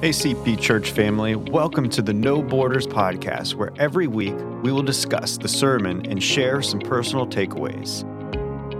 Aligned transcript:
ACP 0.00 0.60
Church 0.60 0.90
family, 0.90 1.36
welcome 1.36 1.88
to 1.88 2.02
the 2.02 2.12
No 2.12 2.42
Borders 2.42 2.86
podcast, 2.86 3.54
where 3.54 3.72
every 3.78 4.08
week 4.08 4.34
we 4.62 4.72
will 4.72 4.82
discuss 4.82 5.38
the 5.38 5.48
sermon 5.48 6.04
and 6.06 6.20
share 6.22 6.60
some 6.62 6.80
personal 6.80 7.26
takeaways. 7.26 8.04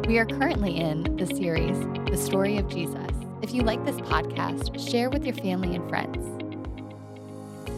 We 0.07 0.19
are 0.19 0.27
currently 0.27 0.77
in 0.77 1.17
the 1.17 1.27
series, 1.27 1.79
The 2.11 2.17
Story 2.17 2.59
of 2.59 2.69
Jesus. 2.69 3.11
If 3.43 3.55
you 3.55 3.63
like 3.63 3.85
this 3.85 3.97
podcast, 3.97 4.91
share 4.91 5.09
with 5.09 5.25
your 5.25 5.37
family 5.37 5.77
and 5.77 5.89
friends. 5.89 6.34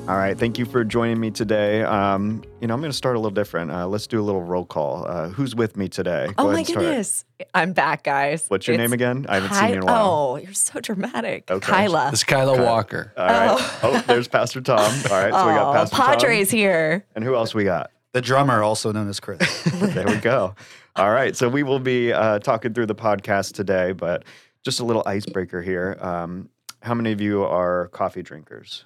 All 0.08 0.16
right, 0.16 0.38
thank 0.38 0.56
you 0.56 0.66
for 0.66 0.84
joining 0.84 1.18
me 1.18 1.32
today. 1.32 1.82
Um, 1.82 2.44
you 2.60 2.68
know, 2.68 2.74
I'm 2.74 2.80
going 2.80 2.92
to 2.92 2.96
start 2.96 3.16
a 3.16 3.18
little 3.18 3.34
different. 3.34 3.72
Uh, 3.72 3.88
let's 3.88 4.06
do 4.06 4.20
a 4.20 4.22
little 4.22 4.40
roll 4.40 4.64
call. 4.64 5.04
Uh, 5.04 5.30
who's 5.30 5.56
with 5.56 5.76
me 5.76 5.88
today? 5.88 6.28
Go 6.36 6.46
oh 6.46 6.52
my 6.52 6.62
goodness. 6.62 7.24
I'm 7.52 7.72
back, 7.72 8.04
guys. 8.04 8.44
What's 8.46 8.68
your 8.68 8.74
It's 8.74 8.80
name 8.82 8.92
again? 8.92 9.26
I 9.28 9.34
haven't 9.34 9.48
Ky- 9.50 9.56
seen 9.56 9.68
you 9.70 9.74
in 9.74 9.82
a 9.82 9.86
while. 9.86 10.06
Oh, 10.06 10.36
you're 10.36 10.52
so 10.52 10.78
dramatic. 10.78 11.50
Okay. 11.50 11.72
Kyla. 11.72 12.10
It's 12.12 12.22
Kyla 12.22 12.62
Walker. 12.62 13.12
All 13.16 13.26
right. 13.26 13.78
Oh. 13.82 14.04
there's 14.06 14.28
Pastor 14.28 14.60
Tom. 14.60 14.78
All 14.78 14.90
right, 15.10 15.32
so 15.32 15.44
we 15.44 15.54
got 15.54 15.70
oh, 15.70 15.72
Pastor 15.72 15.96
Padres 15.96 16.50
Tom. 16.50 16.56
here. 16.56 17.04
And 17.16 17.24
who 17.24 17.34
else 17.34 17.52
we 17.52 17.64
got? 17.64 17.90
The 18.12 18.20
drummer, 18.20 18.62
also 18.62 18.92
known 18.92 19.08
as 19.08 19.18
Chris. 19.18 19.64
there 19.74 20.06
we 20.06 20.18
go. 20.18 20.54
All 20.94 21.10
right. 21.10 21.34
So 21.34 21.48
we 21.48 21.64
will 21.64 21.80
be 21.80 22.12
uh, 22.12 22.38
talking 22.38 22.74
through 22.74 22.86
the 22.86 22.94
podcast 22.94 23.54
today, 23.54 23.90
but 23.90 24.22
just 24.64 24.78
a 24.78 24.84
little 24.84 25.02
icebreaker 25.04 25.62
here. 25.62 25.98
Um, 26.00 26.48
how 26.80 26.94
many 26.94 27.10
of 27.10 27.20
you 27.20 27.42
are 27.42 27.88
coffee 27.88 28.22
drinkers? 28.22 28.84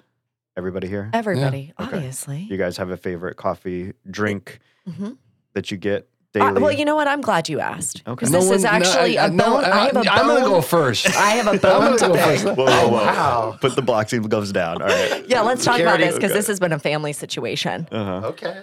Everybody 0.57 0.87
here? 0.87 1.09
Everybody, 1.13 1.73
Okay. 1.79 1.95
obviously. 1.97 2.39
You 2.49 2.57
guys 2.57 2.77
have 2.77 2.89
a 2.89 2.97
favorite 2.97 3.37
coffee 3.37 3.93
drink 4.09 4.59
Mhm. 4.89 5.17
that 5.53 5.71
you 5.71 5.77
get 5.77 6.07
Uh, 6.35 6.39
daily? 6.47 6.61
well, 6.61 6.71
you 6.71 6.83
know 6.85 6.95
what? 6.95 7.07
I'm 7.07 7.21
glad 7.21 7.47
you 7.49 7.59
asked. 7.61 8.03
Okay. 8.05 8.25
No 8.25 8.39
this 8.39 8.51
is 8.51 8.65
actually 8.65 9.17
I- 9.17 9.27
a 9.27 9.29
no, 9.29 9.45
bone. 9.45 9.63
I 9.65 9.77
have 9.85 9.91
a 9.91 9.93
bone. 9.95 10.07
I'm 10.09 10.27
gonna 10.27 10.41
go 10.41 10.61
first. 10.61 11.07
I 11.17 11.31
have 11.31 11.47
a 11.47 11.51
I'm 11.51 11.57
bone 11.57 11.81
gonna 11.81 11.97
to 11.97 12.07
go 12.07 12.13
pick. 12.13 12.23
first. 12.23 12.45
whoa, 12.45 12.53
whoa, 12.55 12.87
whoa. 12.89 12.91
wow. 13.05 13.57
Put 13.61 13.75
the 13.75 13.81
boxing 13.81 14.21
gloves 14.23 14.51
down. 14.51 14.81
All 14.81 14.87
right. 14.89 15.25
Yeah, 15.27 15.41
let's 15.41 15.63
talk 15.63 15.79
about 15.79 15.99
this 15.99 16.15
because 16.15 16.31
Okay. 16.31 16.39
this 16.39 16.47
has 16.47 16.59
been 16.59 16.73
a 16.73 16.79
family 16.79 17.13
situation. 17.13 17.87
Uh-huh. 17.91 18.27
okay. 18.29 18.61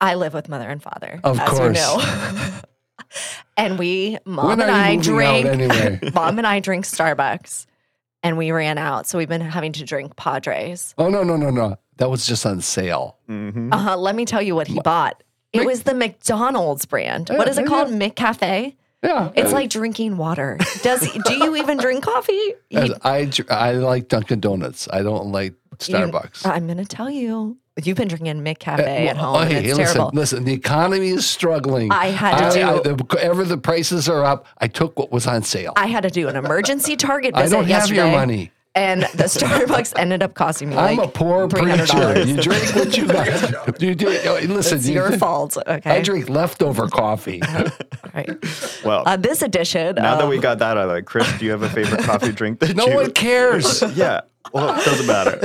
I 0.00 0.14
live 0.14 0.34
with 0.34 0.48
mother 0.48 0.68
and 0.68 0.82
father, 0.82 1.20
Of 1.24 1.38
as 1.38 1.48
course. 1.48 1.60
you 1.60 1.72
know. 1.72 2.02
and 3.56 3.78
we, 3.78 4.18
mom 4.24 4.46
When 4.48 4.60
and 4.60 4.70
I 4.70 4.96
drink. 4.96 5.46
anyway? 5.46 6.00
mom 6.14 6.38
and 6.38 6.46
I 6.46 6.58
drink 6.60 6.84
Starbucks, 6.84 7.66
and 8.22 8.36
we 8.38 8.50
ran 8.52 8.78
out, 8.78 9.06
so 9.06 9.18
we've 9.18 9.28
been 9.28 9.40
having 9.40 9.72
to 9.72 9.84
drink 9.84 10.16
Padres. 10.16 10.94
Oh 10.98 11.08
no 11.08 11.22
no 11.22 11.36
no 11.36 11.50
no! 11.50 11.76
That 11.96 12.10
was 12.10 12.26
just 12.26 12.44
on 12.46 12.60
sale. 12.60 13.18
hmm 13.26 13.72
Uh 13.72 13.78
huh. 13.78 13.96
Let 13.96 14.14
me 14.14 14.24
tell 14.24 14.42
you 14.42 14.54
what 14.54 14.66
he 14.68 14.80
bought. 14.80 15.22
It 15.52 15.58
Mc- 15.60 15.66
was 15.66 15.82
the 15.82 15.94
McDonald's 15.94 16.86
brand. 16.86 17.28
what 17.30 17.48
is 17.48 17.58
it 17.58 17.62
yeah, 17.62 17.66
called? 17.68 17.90
yeah. 17.90 18.08
McCafe. 18.08 18.74
Yeah, 19.02 19.32
It's 19.34 19.52
like 19.52 19.68
drinking 19.68 20.16
water. 20.16 20.58
Does 20.82 21.00
do 21.24 21.34
you 21.34 21.56
even 21.56 21.78
drink 21.78 22.04
coffee? 22.04 22.54
You- 22.70 22.94
I 23.02 23.30
I 23.50 23.72
like 23.72 24.08
Dunkin' 24.08 24.40
Donuts. 24.40 24.88
I 24.92 25.02
don't 25.02 25.32
like 25.32 25.52
you- 25.52 25.76
Starbucks. 25.94 26.46
I'm 26.46 26.66
gonna 26.68 26.84
tell 26.84 27.10
you. 27.10 27.58
You've 27.82 27.96
been 27.96 28.08
drinking 28.08 28.42
McCafe 28.44 28.78
Uh, 28.80 28.82
at 28.82 29.16
home. 29.16 29.42
and 29.42 29.50
hey, 29.50 29.62
listen, 29.72 29.84
terrible. 29.94 30.10
listen. 30.12 30.44
The 30.44 30.52
economy 30.52 31.08
is 31.08 31.24
struggling. 31.28 31.90
I 31.90 32.08
had 32.08 32.50
to 32.52 32.62
I, 32.62 32.82
do- 32.82 32.96
the, 32.96 33.18
ever 33.20 33.44
the 33.44 33.56
prices 33.56 34.08
are 34.10 34.22
up. 34.24 34.46
I 34.58 34.68
took 34.68 34.98
what 34.98 35.10
was 35.10 35.26
on 35.26 35.42
sale. 35.42 35.72
I 35.74 35.86
had 35.86 36.02
to 36.02 36.10
do 36.10 36.28
an 36.28 36.36
emergency 36.36 36.96
Target 36.96 37.34
I 37.34 37.48
don't 37.48 37.60
have 37.62 37.68
yesterday, 37.68 38.08
your 38.10 38.18
money. 38.18 38.52
And 38.74 39.02
the 39.02 39.24
Starbucks 39.24 39.92
ended 39.98 40.22
up 40.22 40.34
costing 40.34 40.70
me 40.70 40.76
like 40.76 40.98
I'm 40.98 41.04
a 41.04 41.08
poor 41.08 41.48
preacher. 41.48 42.24
You 42.24 42.36
drink 42.42 42.74
what 42.74 42.96
you 42.96 43.06
got. 43.06 43.80
You 43.82 43.94
do. 43.94 44.08
oh, 44.26 44.38
Listen, 44.44 44.78
It's 44.78 44.88
you- 44.88 44.94
your 44.94 45.12
fault. 45.18 45.56
Okay. 45.66 45.90
I 45.90 46.00
drink 46.02 46.28
leftover 46.28 46.88
coffee. 46.88 47.42
Right. 48.14 48.28
Well, 48.84 49.04
Uh, 49.06 49.16
this 49.16 49.40
edition. 49.40 49.94
now 49.94 50.16
that 50.18 50.28
we 50.28 50.36
got 50.36 50.58
that 50.58 50.76
out 50.76 50.82
of 50.82 50.88
the 50.88 50.94
way, 50.96 51.00
Chris, 51.02 51.26
do 51.38 51.46
you 51.46 51.50
have 51.52 51.62
a 51.62 51.68
favorite 51.70 52.02
coffee 52.02 52.30
drink 52.30 52.60
that 52.60 52.76
no 52.76 52.86
you... 52.86 52.94
one 52.94 53.10
cares. 53.12 53.80
Yeah. 53.96 54.20
Well, 54.52 54.78
it 54.78 54.84
doesn't 54.84 55.06
matter. 55.06 55.38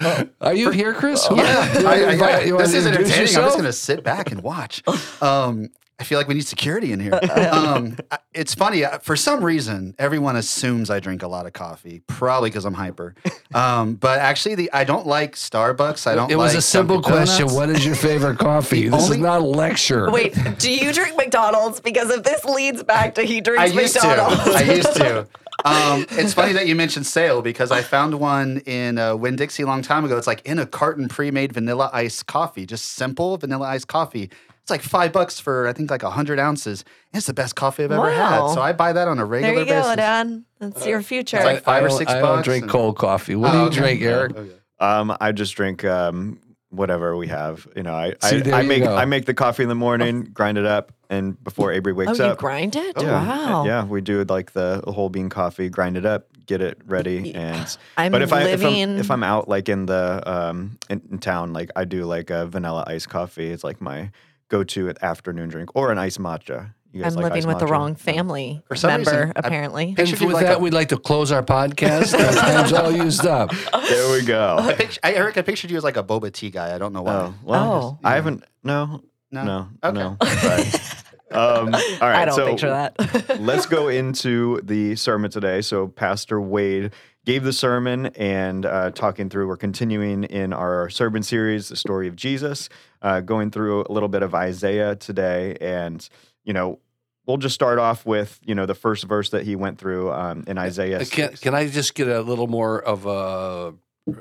Yeah. 0.00 0.24
Are 0.42 0.52
you 0.52 0.68
here, 0.70 0.92
Chris? 0.92 1.26
Yeah. 1.30 1.80
You 1.80 1.86
I, 1.86 1.94
I, 1.94 2.40
you 2.42 2.58
this 2.58 2.74
is 2.74 2.86
entertaining. 2.86 3.20
I'm 3.20 3.44
just 3.44 3.56
going 3.56 3.64
to 3.64 3.72
sit 3.72 4.04
back 4.04 4.32
and 4.32 4.42
watch. 4.42 4.82
Um, 5.22 5.70
I 5.98 6.04
feel 6.04 6.18
like 6.18 6.26
we 6.26 6.34
need 6.34 6.46
security 6.46 6.92
in 6.92 7.00
here. 7.00 7.18
Um, 7.54 7.96
it's 8.32 8.54
funny. 8.54 8.84
uh, 8.84 8.98
For 8.98 9.14
some 9.16 9.42
reason, 9.44 9.94
everyone 9.98 10.34
assumes 10.36 10.90
I 10.90 10.98
drink 10.98 11.22
a 11.22 11.28
lot 11.28 11.46
of 11.46 11.52
coffee, 11.52 12.02
probably 12.08 12.50
because 12.50 12.64
I'm 12.64 12.74
hyper. 12.74 13.14
Um, 13.54 13.94
but 13.94 14.18
actually, 14.18 14.56
the 14.56 14.72
I 14.72 14.82
don't 14.84 15.06
like 15.06 15.36
Starbucks. 15.36 16.06
I 16.06 16.14
don't 16.16 16.30
It 16.30 16.36
was 16.36 16.52
like 16.52 16.58
a 16.58 16.62
simple 16.62 16.96
Dunkin' 16.96 17.12
question. 17.12 17.38
Donuts. 17.46 17.54
What 17.56 17.70
is 17.70 17.86
your 17.86 17.94
favorite 17.94 18.38
coffee? 18.38 18.88
This 18.88 19.04
only- 19.04 19.16
is 19.18 19.22
not 19.22 19.40
a 19.40 19.44
lecture. 19.44 20.10
Wait, 20.10 20.34
do 20.58 20.70
you 20.72 20.92
drink 20.92 21.16
McDonald's? 21.16 21.80
Because 21.80 22.10
if 22.10 22.22
this 22.24 22.44
leads 22.44 22.82
back 22.82 23.14
to 23.16 23.22
he 23.22 23.40
drinks 23.40 23.62
I 23.62 23.72
drinks 23.72 23.94
used 23.94 24.00
to. 24.02 24.08
McDonald's. 24.08 24.48
I 24.56 24.62
used 24.62 24.96
to. 24.96 25.28
Um, 25.64 26.04
it's 26.10 26.34
funny 26.34 26.52
that 26.54 26.66
you 26.66 26.74
mentioned 26.74 27.06
sale 27.06 27.40
because 27.40 27.70
I 27.70 27.80
found 27.80 28.18
one 28.18 28.58
in 28.66 28.98
uh, 28.98 29.14
Winn 29.16 29.36
Dixie 29.36 29.62
a 29.62 29.66
long 29.66 29.80
time 29.82 30.04
ago. 30.04 30.18
It's 30.18 30.26
like 30.26 30.42
in 30.44 30.58
a 30.58 30.66
carton 30.66 31.08
pre-made 31.08 31.52
vanilla 31.52 31.88
iced 31.92 32.26
coffee, 32.26 32.66
just 32.66 32.84
simple 32.86 33.38
vanilla 33.38 33.68
iced 33.68 33.86
coffee. 33.88 34.30
It's 34.64 34.70
like 34.70 34.80
five 34.80 35.12
bucks 35.12 35.38
for 35.38 35.68
I 35.68 35.74
think 35.74 35.90
like 35.90 36.00
hundred 36.00 36.38
ounces. 36.40 36.84
It's 37.12 37.26
the 37.26 37.34
best 37.34 37.54
coffee 37.54 37.84
I've 37.84 37.92
ever 37.92 38.10
had. 38.10 38.48
So 38.48 38.62
I 38.62 38.72
buy 38.72 38.94
that 38.94 39.08
on 39.08 39.18
a 39.18 39.22
there 39.22 39.26
regular 39.26 39.58
you 39.60 39.66
go, 39.66 39.82
basis. 39.82 39.96
Dad. 39.96 40.44
That's 40.58 40.86
your 40.86 41.02
future. 41.02 41.36
It's 41.36 41.44
like 41.44 41.62
five 41.62 41.82
I 41.82 41.86
or 41.86 41.88
don't- 41.90 41.98
six 41.98 42.10
I 42.10 42.14
don't 42.14 42.22
bucks 42.22 42.44
drink 42.46 42.62
and- 42.62 42.70
cold 42.70 42.96
coffee. 42.96 43.36
What 43.36 43.50
Oh, 43.50 43.52
do 43.52 43.58
you 43.58 43.64
okay. 43.66 43.76
drink, 43.76 44.02
Erik? 44.02 44.36
Okay. 44.36 44.50
Um, 44.80 45.14
I 45.20 45.32
just 45.32 45.54
drink 45.54 45.84
um, 45.84 46.40
whatever 46.70 47.14
we 47.14 47.26
have. 47.28 47.68
You 47.76 47.82
know, 47.82 47.94
I 47.94 48.14
See, 48.22 48.36
I, 48.36 48.40
there 48.40 48.54
I 48.54 48.60
you 48.62 48.68
make 48.68 48.82
go. 48.84 48.96
I 48.96 49.04
make 49.04 49.26
the 49.26 49.34
coffee 49.34 49.62
in 49.64 49.68
the 49.68 49.74
morning, 49.74 50.22
grind 50.32 50.56
it 50.56 50.64
up, 50.64 50.92
and 51.10 51.42
before 51.44 51.70
Avery 51.70 51.92
oh, 51.92 51.96
wakes 51.96 52.18
you 52.18 52.24
up, 52.24 52.38
grind 52.38 52.74
it? 52.74 52.94
yeah, 53.00 53.26
Wow. 53.26 53.64
yeah, 53.66 53.84
we 53.84 54.00
do 54.00 54.24
like 54.24 54.52
the 54.52 54.82
whole 54.86 55.10
bean 55.10 55.28
coffee, 55.28 55.68
grind 55.68 55.98
it 55.98 56.06
up, 56.06 56.26
get 56.46 56.62
it 56.62 56.80
ready, 56.86 57.34
and 57.34 57.76
I'm 57.98 58.12
but 58.12 58.22
if 58.22 58.32
I 58.32 58.44
if 58.44 58.62
living. 58.62 58.82
I'm, 58.82 58.96
if 58.96 59.10
I'm 59.10 59.22
out 59.22 59.46
like 59.46 59.68
in 59.68 59.84
the 59.84 60.22
um 60.24 60.78
in, 60.88 61.02
in 61.10 61.18
town, 61.18 61.52
like 61.52 61.68
I 61.76 61.84
do 61.84 62.04
like 62.06 62.30
a 62.30 62.46
vanilla 62.46 62.84
iced 62.86 63.10
coffee. 63.10 63.50
It's 63.50 63.62
like 63.62 63.82
my 63.82 64.10
go-to 64.48 64.88
an 64.88 64.96
afternoon 65.02 65.48
drink, 65.48 65.70
or 65.74 65.90
an 65.92 65.98
iced 65.98 66.18
matcha. 66.20 66.74
You 66.92 67.02
guys 67.02 67.16
I'm 67.16 67.22
like 67.22 67.32
living 67.32 67.38
iced 67.38 67.48
with 67.48 67.58
the 67.58 67.66
wrong 67.66 67.96
family 67.96 68.62
For 68.68 68.76
some 68.76 68.88
member, 68.88 69.10
reason, 69.10 69.32
I- 69.34 69.40
apparently. 69.40 69.84
And 69.88 69.96
Pictured 69.96 70.20
you 70.20 70.26
with 70.28 70.34
like 70.36 70.46
that, 70.46 70.58
a- 70.58 70.60
we'd 70.60 70.72
like 70.72 70.90
to 70.90 70.96
close 70.96 71.32
our 71.32 71.42
podcast. 71.42 72.14
Our 72.18 72.32
time's 72.32 72.72
all 72.72 72.92
used 72.92 73.26
up. 73.26 73.50
There 73.88 74.12
we 74.12 74.22
go. 74.24 74.58
I 74.60 74.74
picture, 74.74 75.00
I, 75.02 75.12
Erik, 75.14 75.36
I 75.36 75.42
pictured 75.42 75.72
you 75.72 75.76
as 75.76 75.82
like 75.82 75.96
a 75.96 76.04
boba 76.04 76.32
tea 76.32 76.50
guy. 76.50 76.72
I 76.72 76.78
don't 76.78 76.92
know 76.92 77.02
why. 77.02 77.14
Oh 77.14 77.34
well, 77.42 77.98
Oh. 78.02 78.08
I 78.08 78.14
haven't. 78.14 78.44
No, 78.62 79.02
No? 79.32 79.44
no, 79.44 79.68
Okay. 79.82 79.98
no. 79.98 80.16
Right. 80.20 80.90
Um, 81.30 81.74
all 81.74 81.80
right. 82.00 82.14
I 82.14 82.24
don't 82.26 82.36
so 82.36 82.46
picture 82.46 82.68
that. 82.70 83.40
let's 83.40 83.66
go 83.66 83.88
into 83.88 84.60
the 84.62 84.94
sermon 84.94 85.32
today. 85.32 85.62
So, 85.62 85.88
Pastor 85.88 86.40
Wade 86.40 86.92
gave 87.24 87.42
the 87.44 87.52
sermon 87.52 88.06
and 88.16 88.66
uh, 88.66 88.90
talking 88.90 89.28
through, 89.30 89.48
we're 89.48 89.56
continuing 89.56 90.24
in 90.24 90.52
our 90.52 90.90
sermon 90.90 91.22
series, 91.22 91.68
The 91.68 91.76
Story 91.76 92.06
of 92.08 92.16
Jesus, 92.16 92.68
uh, 93.02 93.20
going 93.20 93.50
through 93.50 93.84
a 93.88 93.92
little 93.92 94.08
bit 94.10 94.22
of 94.22 94.34
Isaiah 94.34 94.94
today. 94.94 95.56
And, 95.60 96.06
you 96.44 96.52
know, 96.52 96.80
we'll 97.26 97.38
just 97.38 97.54
start 97.54 97.78
off 97.78 98.04
with, 98.04 98.38
you 98.44 98.54
know, 98.54 98.66
the 98.66 98.74
first 98.74 99.04
verse 99.04 99.30
that 99.30 99.44
he 99.44 99.56
went 99.56 99.78
through 99.78 100.12
um, 100.12 100.44
in 100.46 100.58
Isaiah. 100.58 101.00
Uh, 101.00 101.04
Can, 101.10 101.30
can 101.36 101.54
I 101.54 101.66
just 101.66 101.94
get 101.94 102.08
a 102.08 102.20
little 102.20 102.46
more 102.46 102.82
of 102.82 103.06
a 103.06 103.74
uh, 104.10 104.12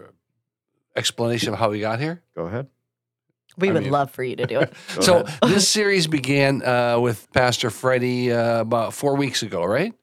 explanation 0.96 1.52
of 1.54 1.60
how 1.60 1.70
we 1.70 1.80
got 1.82 2.00
here? 2.00 2.22
Go 2.36 2.46
ahead. 2.46 2.68
we 3.58 3.70
I 3.70 3.74
would 3.74 3.84
mean- 3.84 3.92
love 3.92 4.12
for 4.12 4.24
you 4.24 4.36
to 4.38 4.46
do 4.46 4.62
it. 4.62 4.74
So 5.02 5.22
ahead. 5.22 5.40
this 5.44 5.68
series 5.68 6.08
began 6.08 6.64
uh, 6.64 7.00
with 7.00 7.28
Pastor 7.34 7.70
Freddie 7.70 8.32
uh, 8.32 8.62
about 8.62 8.94
four 8.94 9.16
weeks 9.18 9.44
ago, 9.44 9.66
right? 9.66 9.94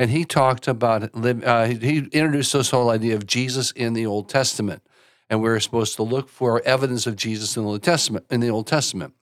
And 0.00 0.10
he 0.10 0.24
talked 0.24 0.66
about 0.66 1.14
uh, 1.14 1.66
he 1.66 1.98
introduced 1.98 2.54
this 2.54 2.70
whole 2.70 2.88
idea 2.88 3.14
of 3.16 3.26
Jesus 3.26 3.70
in 3.72 3.92
the 3.92 4.06
Old 4.06 4.30
Testament, 4.30 4.82
and 5.28 5.42
we're 5.42 5.60
supposed 5.60 5.94
to 5.96 6.02
look 6.02 6.30
for 6.30 6.62
evidence 6.64 7.06
of 7.06 7.16
Jesus 7.16 7.54
in 7.54 7.64
the 7.64 7.68
Old 7.68 7.82
Testament. 7.82 8.24
In 8.30 8.40
the 8.40 8.48
Old 8.48 8.66
Testament, 8.66 9.12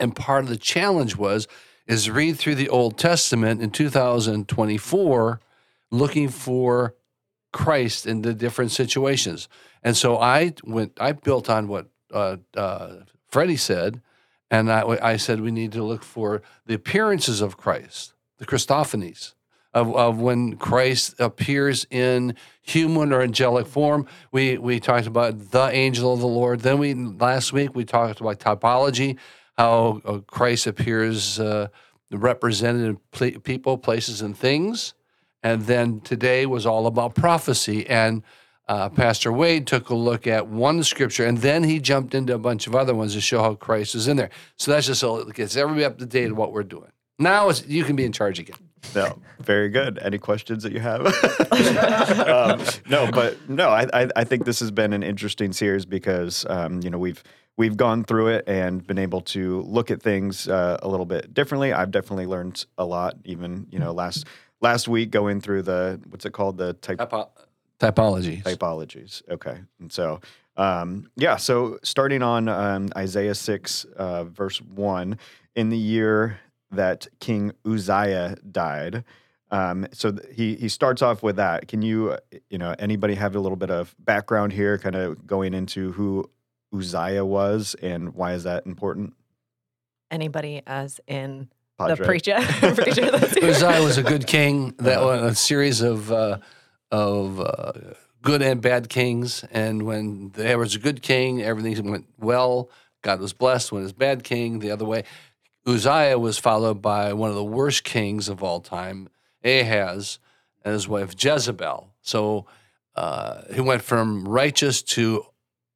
and 0.00 0.16
part 0.16 0.44
of 0.44 0.48
the 0.48 0.56
challenge 0.56 1.16
was 1.16 1.46
is 1.86 2.08
read 2.08 2.38
through 2.38 2.54
the 2.54 2.70
Old 2.70 2.96
Testament 2.96 3.60
in 3.60 3.70
2024, 3.70 5.40
looking 5.90 6.30
for 6.30 6.94
Christ 7.52 8.06
in 8.06 8.22
the 8.22 8.32
different 8.32 8.70
situations. 8.70 9.50
And 9.82 9.98
so 9.98 10.16
I 10.16 10.54
went, 10.64 10.96
I 10.98 11.12
built 11.12 11.50
on 11.50 11.68
what 11.68 11.88
uh, 12.10 12.38
uh, 12.56 12.94
Freddie 13.28 13.58
said, 13.58 14.00
and 14.50 14.72
I, 14.72 14.98
I 15.02 15.16
said 15.18 15.42
we 15.42 15.50
need 15.50 15.72
to 15.72 15.84
look 15.84 16.02
for 16.02 16.40
the 16.64 16.72
appearances 16.72 17.42
of 17.42 17.58
Christ, 17.58 18.14
the 18.38 18.46
Christophanies, 18.46 19.34
of, 19.76 19.94
of 19.94 20.18
when 20.18 20.56
Christ 20.56 21.14
appears 21.18 21.86
in 21.90 22.34
human 22.62 23.12
or 23.12 23.20
angelic 23.20 23.66
form. 23.66 24.06
We 24.32 24.56
we 24.56 24.80
talked 24.80 25.06
about 25.06 25.50
the 25.50 25.68
angel 25.70 26.14
of 26.14 26.20
the 26.20 26.26
Lord. 26.26 26.60
Then 26.60 26.78
we 26.78 26.94
last 26.94 27.52
week 27.52 27.74
we 27.74 27.84
talked 27.84 28.22
about 28.22 28.40
typology, 28.40 29.18
how 29.58 30.00
uh, 30.06 30.18
Christ 30.26 30.66
appears 30.66 31.38
uh, 31.38 31.68
represented 32.10 32.86
in 32.86 32.98
pl- 33.10 33.40
people, 33.40 33.76
places, 33.76 34.22
and 34.22 34.34
things. 34.36 34.94
And 35.42 35.62
then 35.66 36.00
today 36.00 36.46
was 36.46 36.64
all 36.64 36.86
about 36.86 37.14
prophecy. 37.14 37.86
And 37.86 38.22
uh, 38.68 38.88
Pastor 38.88 39.30
Wade 39.30 39.66
took 39.66 39.90
a 39.90 39.94
look 39.94 40.26
at 40.26 40.48
one 40.48 40.82
scripture, 40.84 41.26
and 41.26 41.38
then 41.38 41.64
he 41.64 41.80
jumped 41.80 42.14
into 42.14 42.34
a 42.34 42.38
bunch 42.38 42.66
of 42.66 42.74
other 42.74 42.94
ones 42.94 43.12
to 43.12 43.20
show 43.20 43.42
how 43.42 43.54
Christ 43.54 43.94
is 43.94 44.08
in 44.08 44.16
there. 44.16 44.30
So 44.56 44.70
that's 44.70 44.86
just 44.86 45.00
so 45.00 45.18
it 45.18 45.34
gets 45.34 45.54
everybody 45.54 45.84
up 45.84 45.98
to 45.98 46.06
date 46.06 46.28
on 46.28 46.36
what 46.36 46.52
we're 46.52 46.62
doing. 46.62 46.90
Now 47.18 47.50
you 47.66 47.84
can 47.84 47.94
be 47.94 48.06
in 48.06 48.12
charge 48.12 48.38
again. 48.38 48.65
No, 48.94 49.18
very 49.40 49.68
good. 49.68 49.98
Any 49.98 50.18
questions 50.18 50.62
that 50.62 50.72
you 50.72 50.80
have? 50.80 51.06
um, 52.28 52.62
no, 52.88 53.10
but 53.10 53.48
no, 53.48 53.68
I, 53.68 53.86
I, 53.92 54.08
I 54.16 54.24
think 54.24 54.44
this 54.44 54.60
has 54.60 54.70
been 54.70 54.92
an 54.92 55.02
interesting 55.02 55.52
series 55.52 55.84
because 55.84 56.46
um, 56.48 56.80
you 56.82 56.90
know 56.90 56.98
we've 56.98 57.22
we've 57.56 57.76
gone 57.76 58.04
through 58.04 58.28
it 58.28 58.44
and 58.46 58.86
been 58.86 58.98
able 58.98 59.20
to 59.22 59.62
look 59.62 59.90
at 59.90 60.02
things 60.02 60.48
uh, 60.48 60.78
a 60.82 60.88
little 60.88 61.06
bit 61.06 61.34
differently. 61.34 61.72
I've 61.72 61.90
definitely 61.90 62.26
learned 62.26 62.64
a 62.78 62.84
lot. 62.84 63.16
Even 63.24 63.66
you 63.70 63.78
know 63.78 63.92
last 63.92 64.26
last 64.60 64.88
week 64.88 65.10
going 65.10 65.40
through 65.40 65.62
the 65.62 66.00
what's 66.08 66.24
it 66.24 66.32
called 66.32 66.58
the 66.58 66.74
type 66.74 66.98
Typo- 66.98 67.30
typologies. 67.80 68.42
typologies. 68.42 69.22
Okay, 69.28 69.58
and 69.80 69.92
so 69.92 70.20
um, 70.56 71.10
yeah, 71.16 71.36
so 71.36 71.78
starting 71.82 72.22
on 72.22 72.48
um, 72.48 72.88
Isaiah 72.96 73.34
six, 73.34 73.84
uh, 73.96 74.24
verse 74.24 74.60
one, 74.60 75.18
in 75.54 75.68
the 75.68 75.78
year 75.78 76.38
that 76.70 77.06
King 77.20 77.52
Uzziah 77.66 78.36
died. 78.50 79.04
Um, 79.50 79.86
so 79.92 80.10
th- 80.12 80.34
he 80.34 80.56
he 80.56 80.68
starts 80.68 81.02
off 81.02 81.22
with 81.22 81.36
that. 81.36 81.68
Can 81.68 81.80
you 81.82 82.10
uh, 82.12 82.18
you 82.50 82.58
know 82.58 82.74
anybody 82.78 83.14
have 83.14 83.36
a 83.36 83.40
little 83.40 83.56
bit 83.56 83.70
of 83.70 83.94
background 83.98 84.52
here, 84.52 84.76
kind 84.78 84.96
of 84.96 85.26
going 85.26 85.54
into 85.54 85.92
who 85.92 86.28
Uzziah 86.76 87.24
was 87.24 87.76
and 87.80 88.14
why 88.14 88.32
is 88.32 88.42
that 88.42 88.66
important? 88.66 89.14
Anybody 90.10 90.62
as 90.66 91.00
in 91.06 91.48
the 91.78 91.96
preacher? 91.96 92.38
preacher. 92.74 93.10
Uzziah 93.42 93.82
was 93.82 93.98
a 93.98 94.02
good 94.02 94.26
king. 94.26 94.74
That 94.78 94.98
Uh-huh. 94.98 95.22
was 95.24 95.32
a 95.32 95.34
series 95.36 95.80
of 95.80 96.10
uh, 96.12 96.38
of 96.90 97.40
uh, 97.40 97.72
good 98.22 98.42
and 98.42 98.60
bad 98.60 98.88
kings. 98.88 99.44
And 99.50 99.82
when 99.84 100.30
there 100.30 100.58
was 100.58 100.74
a 100.74 100.78
good 100.78 101.02
king, 101.02 101.42
everything 101.42 101.90
went 101.90 102.06
well. 102.18 102.70
God 103.02 103.20
was 103.20 103.32
blessed. 103.32 103.70
When 103.72 103.82
it 103.82 103.84
was 103.84 103.92
a 103.92 103.96
bad 103.96 104.24
king, 104.24 104.58
the 104.58 104.70
other 104.72 104.84
way. 104.84 105.04
Uzziah 105.66 106.18
was 106.18 106.38
followed 106.38 106.80
by 106.80 107.12
one 107.12 107.28
of 107.30 107.36
the 107.36 107.44
worst 107.44 107.84
kings 107.84 108.28
of 108.28 108.42
all 108.42 108.60
time, 108.60 109.08
Ahaz, 109.44 110.18
and 110.64 110.72
his 110.72 110.86
wife 110.88 111.14
Jezebel. 111.22 111.92
So 112.02 112.46
uh, 112.94 113.42
he 113.52 113.60
went 113.60 113.82
from 113.82 114.26
righteous 114.28 114.82
to 114.82 115.24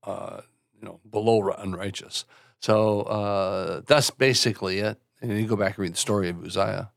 uh, 0.05 0.41
you 0.79 0.85
know 0.87 1.01
below 1.09 1.51
unrighteous. 1.51 2.25
So 2.61 3.03
uh, 3.03 3.83
that's 3.87 4.11
basically 4.11 4.79
it. 4.79 5.01
And 5.21 5.39
you 5.39 5.47
go 5.47 5.57
back 5.57 5.77
and 5.77 5.79
read 5.79 5.93
the 5.95 5.99
story 5.99 6.29
of 6.29 6.43
Uzziah. 6.45 6.91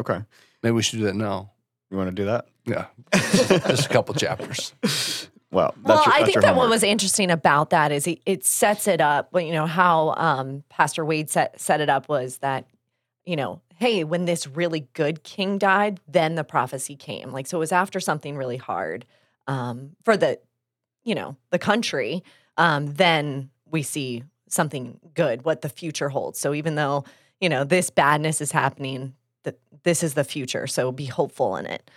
Okay, 0.00 0.22
Maybe 0.62 0.72
we 0.72 0.82
should 0.82 1.00
do 1.00 1.04
that 1.04 1.16
now. 1.16 1.52
you 1.90 1.96
want 1.96 2.08
to 2.08 2.14
do 2.14 2.24
that? 2.24 2.46
Yeah, 2.64 2.86
just 3.12 3.86
a 3.86 3.88
couple 3.88 4.14
chapters. 4.14 4.72
Well, 5.52 5.74
that's 5.76 5.88
Well, 5.88 6.04
your, 6.06 6.14
I 6.14 6.24
think 6.24 6.40
that 6.40 6.56
what 6.56 6.70
was 6.70 6.82
interesting 6.82 7.30
about 7.30 7.70
that 7.70 7.92
is 7.92 8.06
it, 8.06 8.20
it 8.24 8.44
sets 8.44 8.88
it 8.88 9.02
up. 9.02 9.28
But 9.32 9.44
you 9.44 9.52
know 9.52 9.66
how 9.66 10.14
um, 10.16 10.64
Pastor 10.70 11.04
Wade 11.04 11.28
set 11.30 11.60
set 11.60 11.80
it 11.80 11.90
up 11.90 12.08
was 12.08 12.38
that 12.38 12.66
you 13.24 13.36
know, 13.36 13.60
hey, 13.76 14.02
when 14.02 14.24
this 14.24 14.46
really 14.46 14.88
good 14.94 15.22
king 15.22 15.58
died, 15.58 16.00
then 16.08 16.34
the 16.34 16.42
prophecy 16.42 16.96
came. 16.96 17.30
Like 17.30 17.46
so, 17.46 17.58
it 17.58 17.60
was 17.60 17.70
after 17.70 18.00
something 18.00 18.36
really 18.36 18.56
hard 18.56 19.04
um, 19.46 19.90
for 20.04 20.16
the 20.16 20.40
you 21.04 21.14
know 21.14 21.36
the 21.50 21.58
country. 21.58 22.24
Um, 22.56 22.94
then 22.94 23.50
we 23.70 23.82
see 23.82 24.24
something 24.48 25.00
good, 25.14 25.44
what 25.44 25.60
the 25.60 25.68
future 25.68 26.08
holds. 26.08 26.38
So 26.38 26.54
even 26.54 26.76
though 26.76 27.04
you 27.42 27.50
know 27.50 27.62
this 27.62 27.90
badness 27.90 28.40
is 28.40 28.52
happening, 28.52 29.12
that 29.42 29.58
this 29.82 30.02
is 30.02 30.14
the 30.14 30.24
future. 30.24 30.66
So 30.66 30.90
be 30.92 31.06
hopeful 31.06 31.56
in 31.56 31.66
it. 31.66 31.90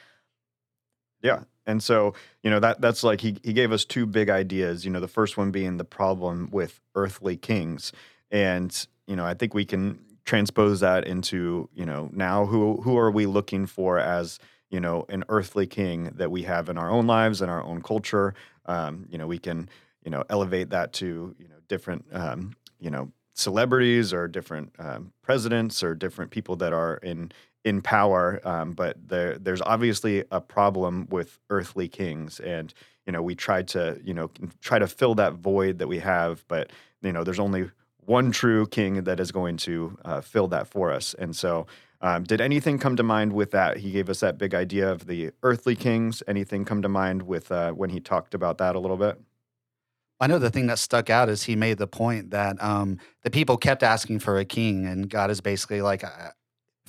Yeah. 1.22 1.44
And 1.68 1.82
so, 1.82 2.14
you 2.44 2.50
know, 2.50 2.60
that 2.60 2.82
that's 2.82 3.04
like 3.04 3.22
he 3.22 3.38
he 3.44 3.54
gave 3.54 3.72
us 3.72 3.86
two 3.86 4.06
big 4.06 4.30
ideas, 4.30 4.86
you 4.86 4.92
know, 4.92 5.00
the 5.00 5.08
first 5.08 5.38
one 5.38 5.52
being 5.52 5.78
the 5.78 5.86
problem 5.86 6.50
with 6.52 6.80
earthly 6.94 7.38
kings. 7.38 7.92
And, 8.32 8.88
you 9.08 9.16
know, 9.16 9.26
I 9.26 9.34
think 9.34 9.54
we 9.54 9.66
can 9.66 10.00
transpose 10.26 10.80
that 10.80 11.06
into, 11.06 11.70
you 11.74 11.86
know, 11.86 12.10
now 12.14 12.46
who 12.46 12.82
who 12.82 12.98
are 12.98 13.12
we 13.12 13.26
looking 13.26 13.66
for 13.66 14.00
as, 14.00 14.40
you 14.70 14.80
know, 14.80 15.06
an 15.10 15.24
earthly 15.30 15.68
king 15.68 16.12
that 16.16 16.32
we 16.32 16.44
have 16.44 16.70
in 16.70 16.78
our 16.78 16.90
own 16.90 17.08
lives 17.08 17.42
and 17.42 17.50
our 17.50 17.64
own 17.64 17.82
culture. 17.82 18.34
Um, 18.66 19.06
you 19.10 19.18
know, 19.18 19.28
we 19.28 19.40
can, 19.40 19.70
you 20.04 20.12
know, 20.12 20.24
elevate 20.30 20.70
that 20.72 20.94
to, 20.94 21.36
you 21.40 21.48
know, 21.48 21.56
different 21.68 22.06
um, 22.12 22.56
you 22.80 22.90
know, 22.90 23.12
celebrities 23.34 24.14
or 24.14 24.28
different 24.28 24.72
um, 24.80 25.12
presidents 25.22 25.84
or 25.84 25.96
different 25.96 26.32
people 26.32 26.56
that 26.56 26.74
are 26.74 26.98
in 26.98 27.32
in 27.66 27.82
power, 27.82 28.40
um, 28.46 28.72
but 28.72 28.96
there 29.08 29.38
there's 29.38 29.62
obviously 29.62 30.24
a 30.32 30.40
problem 30.40 31.08
with 31.10 31.40
earthly 31.50 31.90
kings, 31.90 32.40
and 32.40 32.74
you 33.06 33.12
know 33.12 33.22
we 33.22 33.36
tried 33.36 33.68
to 33.70 34.00
you 34.04 34.14
know 34.14 34.30
try 34.62 34.80
to 34.80 34.88
fill 34.88 35.16
that 35.16 35.34
void 35.34 35.80
that 35.80 35.88
we 35.88 36.00
have, 36.00 36.46
but 36.48 36.72
you 37.02 37.12
know 37.12 37.24
there's 37.24 37.40
only 37.40 37.70
one 38.06 38.32
true 38.32 38.68
king 38.68 39.04
that 39.04 39.20
is 39.20 39.32
going 39.32 39.58
to 39.58 39.98
uh, 40.06 40.22
fill 40.22 40.48
that 40.48 40.68
for 40.68 40.92
us, 40.92 41.14
and 41.16 41.36
so. 41.36 41.68
Um, 42.02 42.24
did 42.24 42.40
anything 42.40 42.78
come 42.78 42.98
to 42.98 43.04
mind 43.04 43.34
with 43.34 43.52
that? 43.52 43.78
He 43.78 43.90
gave 43.90 44.10
us 44.10 44.20
that 44.20 44.38
big 44.38 44.54
idea 44.54 44.92
of 44.92 45.08
the 45.08 45.32
earthly 45.42 45.76
kings. 45.76 46.22
Anything 46.28 46.64
come 46.64 46.84
to 46.84 46.90
mind 46.90 47.24
with 47.24 47.52
uh, 47.52 47.72
when 47.72 47.90
he 47.90 48.00
talked 48.00 48.36
about 48.36 48.60
that 48.60 48.76
a 48.76 48.80
little 48.80 48.98
bit? 48.98 49.20
I 50.20 50.28
know 50.28 50.38
the 50.38 50.52
thing 50.52 50.68
that 50.68 50.78
stuck 50.78 51.10
out 51.10 51.30
is 51.30 51.44
he 51.44 51.56
made 51.56 51.78
the 51.78 51.88
point 51.88 52.32
that 52.32 52.62
um, 52.62 53.00
the 53.24 53.32
people 53.32 53.58
kept 53.58 53.82
asking 53.82 54.20
for 54.20 54.38
a 54.38 54.46
king, 54.46 54.86
and 54.86 55.10
God 55.10 55.32
is 55.32 55.42
basically 55.42 55.82
like, 55.82 56.04
uh, 56.04 56.32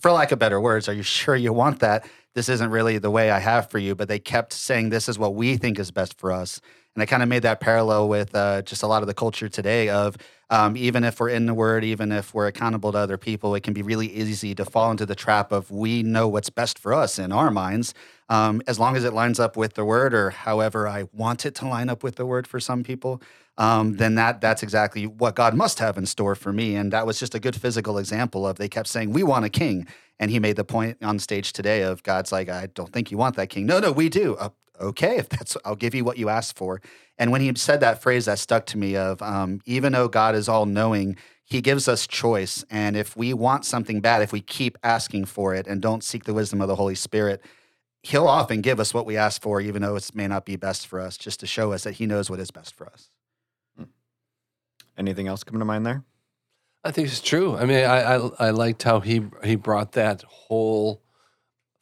for 0.00 0.12
lack 0.12 0.32
of 0.32 0.38
better 0.38 0.60
words, 0.60 0.88
are 0.88 0.94
you 0.94 1.02
sure 1.02 1.36
you 1.36 1.52
want 1.52 1.80
that? 1.80 2.08
This 2.34 2.48
isn't 2.48 2.70
really 2.70 2.98
the 2.98 3.10
way 3.10 3.30
I 3.30 3.38
have 3.38 3.70
for 3.70 3.78
you. 3.78 3.94
But 3.94 4.08
they 4.08 4.18
kept 4.18 4.52
saying, 4.52 4.90
this 4.90 5.08
is 5.08 5.18
what 5.18 5.34
we 5.34 5.56
think 5.56 5.78
is 5.78 5.90
best 5.90 6.18
for 6.18 6.32
us. 6.32 6.60
And 6.94 7.02
I 7.02 7.06
kind 7.06 7.22
of 7.22 7.28
made 7.28 7.42
that 7.42 7.60
parallel 7.60 8.08
with 8.08 8.34
uh, 8.34 8.62
just 8.62 8.82
a 8.82 8.86
lot 8.86 9.02
of 9.02 9.06
the 9.06 9.14
culture 9.14 9.50
today 9.50 9.90
of 9.90 10.16
um, 10.48 10.76
even 10.76 11.04
if 11.04 11.20
we're 11.20 11.28
in 11.28 11.46
the 11.46 11.54
word, 11.54 11.84
even 11.84 12.12
if 12.12 12.32
we're 12.32 12.46
accountable 12.46 12.92
to 12.92 12.98
other 12.98 13.18
people, 13.18 13.54
it 13.54 13.62
can 13.62 13.74
be 13.74 13.82
really 13.82 14.06
easy 14.06 14.54
to 14.54 14.64
fall 14.64 14.90
into 14.90 15.04
the 15.04 15.14
trap 15.14 15.52
of 15.52 15.70
we 15.70 16.02
know 16.02 16.28
what's 16.28 16.50
best 16.50 16.78
for 16.78 16.94
us 16.94 17.18
in 17.18 17.32
our 17.32 17.50
minds. 17.50 17.92
Um, 18.28 18.62
as 18.66 18.78
long 18.78 18.96
as 18.96 19.04
it 19.04 19.12
lines 19.12 19.38
up 19.38 19.56
with 19.56 19.74
the 19.74 19.84
word 19.84 20.14
or 20.14 20.30
however 20.30 20.88
I 20.88 21.04
want 21.12 21.44
it 21.44 21.54
to 21.56 21.68
line 21.68 21.88
up 21.88 22.02
with 22.02 22.16
the 22.16 22.24
word 22.24 22.46
for 22.46 22.60
some 22.60 22.82
people, 22.82 23.20
um, 23.58 23.94
then 23.96 24.14
that 24.16 24.40
that's 24.40 24.62
exactly 24.62 25.06
what 25.06 25.34
God 25.34 25.54
must 25.54 25.78
have 25.78 25.96
in 25.96 26.06
store 26.06 26.34
for 26.34 26.52
me. 26.52 26.76
And 26.76 26.92
that 26.92 27.06
was 27.06 27.18
just 27.18 27.34
a 27.34 27.40
good 27.40 27.56
physical 27.56 27.98
example 27.98 28.46
of 28.46 28.56
they 28.56 28.68
kept 28.68 28.88
saying, 28.88 29.12
We 29.12 29.22
want 29.22 29.44
a 29.44 29.50
king. 29.50 29.86
And 30.18 30.30
he 30.30 30.38
made 30.38 30.56
the 30.56 30.64
point 30.64 30.98
on 31.02 31.18
stage 31.18 31.52
today 31.52 31.82
of 31.82 32.02
God's 32.02 32.32
like, 32.32 32.48
I 32.48 32.66
don't 32.66 32.92
think 32.92 33.10
you 33.10 33.18
want 33.18 33.36
that 33.36 33.48
king. 33.48 33.66
No, 33.66 33.78
no, 33.80 33.92
we 33.92 34.08
do. 34.08 34.34
Uh, 34.36 34.48
okay, 34.80 35.18
if 35.18 35.28
that's, 35.28 35.56
I'll 35.64 35.76
give 35.76 35.94
you 35.94 36.04
what 36.04 36.16
you 36.16 36.28
asked 36.28 36.56
for. 36.56 36.80
And 37.18 37.30
when 37.30 37.40
he 37.40 37.52
said 37.54 37.80
that 37.80 38.02
phrase, 38.02 38.24
that 38.24 38.38
stuck 38.38 38.66
to 38.66 38.78
me 38.78 38.96
of 38.96 39.20
um, 39.22 39.60
even 39.66 39.92
though 39.92 40.08
God 40.08 40.34
is 40.34 40.48
all 40.48 40.66
knowing, 40.66 41.16
he 41.44 41.60
gives 41.60 41.86
us 41.86 42.06
choice. 42.06 42.64
And 42.70 42.96
if 42.96 43.16
we 43.16 43.32
want 43.32 43.64
something 43.64 44.00
bad, 44.00 44.22
if 44.22 44.32
we 44.32 44.40
keep 44.40 44.78
asking 44.82 45.26
for 45.26 45.54
it 45.54 45.66
and 45.66 45.80
don't 45.80 46.02
seek 46.02 46.24
the 46.24 46.34
wisdom 46.34 46.60
of 46.60 46.68
the 46.68 46.76
Holy 46.76 46.94
Spirit, 46.94 47.42
he'll 48.02 48.26
often 48.28 48.60
give 48.60 48.80
us 48.80 48.92
what 48.94 49.06
we 49.06 49.16
ask 49.16 49.40
for, 49.42 49.60
even 49.60 49.82
though 49.82 49.96
it 49.96 50.10
may 50.14 50.28
not 50.28 50.44
be 50.44 50.56
best 50.56 50.86
for 50.86 51.00
us, 51.00 51.16
just 51.16 51.40
to 51.40 51.46
show 51.46 51.72
us 51.72 51.84
that 51.84 51.92
he 51.92 52.06
knows 52.06 52.30
what 52.30 52.40
is 52.40 52.50
best 52.50 52.74
for 52.74 52.86
us. 52.88 53.10
Anything 54.98 55.28
else 55.28 55.44
come 55.44 55.58
to 55.58 55.64
mind 55.64 55.86
there? 55.86 56.04
I 56.84 56.92
think 56.92 57.08
it's 57.08 57.20
true. 57.20 57.56
I 57.56 57.64
mean, 57.64 57.84
I, 57.84 58.14
I 58.14 58.30
I 58.38 58.50
liked 58.50 58.82
how 58.84 59.00
he 59.00 59.22
he 59.42 59.56
brought 59.56 59.92
that 59.92 60.22
whole 60.22 61.02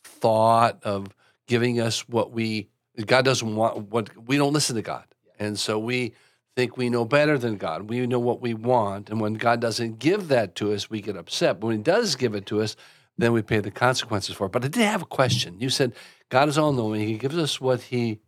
thought 0.03 0.83
of 0.83 1.15
giving 1.47 1.79
us 1.81 2.09
what 2.09 2.33
we 2.33 2.69
God 3.05 3.25
doesn't 3.25 3.55
want 3.55 3.91
what 3.91 4.11
we 4.27 4.37
don't 4.37 4.53
listen 4.53 4.77
to 4.77 4.83
God, 4.83 5.05
and 5.39 5.59
so 5.59 5.79
we 5.79 6.15
think 6.57 6.77
we 6.77 6.89
know 6.89 7.05
better 7.05 7.37
than 7.37 7.57
God. 7.57 7.91
We 7.91 8.07
know 8.07 8.19
what 8.19 8.41
we 8.41 8.55
want, 8.55 9.11
and 9.11 9.21
when 9.21 9.35
God 9.35 9.61
doesn't 9.61 9.99
give 9.99 10.29
that 10.29 10.55
to 10.57 10.73
us, 10.73 10.89
we 10.89 11.01
get 11.01 11.17
upset. 11.17 11.61
But 11.61 11.67
when 11.67 11.77
He 11.77 11.83
does 11.83 12.17
give 12.17 12.35
it 12.35 12.47
to 12.47 12.63
us, 12.63 12.75
then 13.19 13.33
we 13.33 13.43
pay 13.43 13.61
the 13.61 13.71
consequences 13.71 14.35
for 14.35 14.47
it. 14.47 14.53
But 14.53 14.65
I 14.65 14.69
did 14.69 14.85
have 14.85 15.03
a 15.03 15.07
question. 15.07 15.61
You 15.61 15.69
said 15.69 15.93
God 16.31 16.49
is 16.49 16.57
all 16.57 16.73
knowing. 16.73 17.07
He 17.07 17.19
gives 17.19 17.37
us 17.37 17.61
what 17.61 17.83
He 17.83 18.21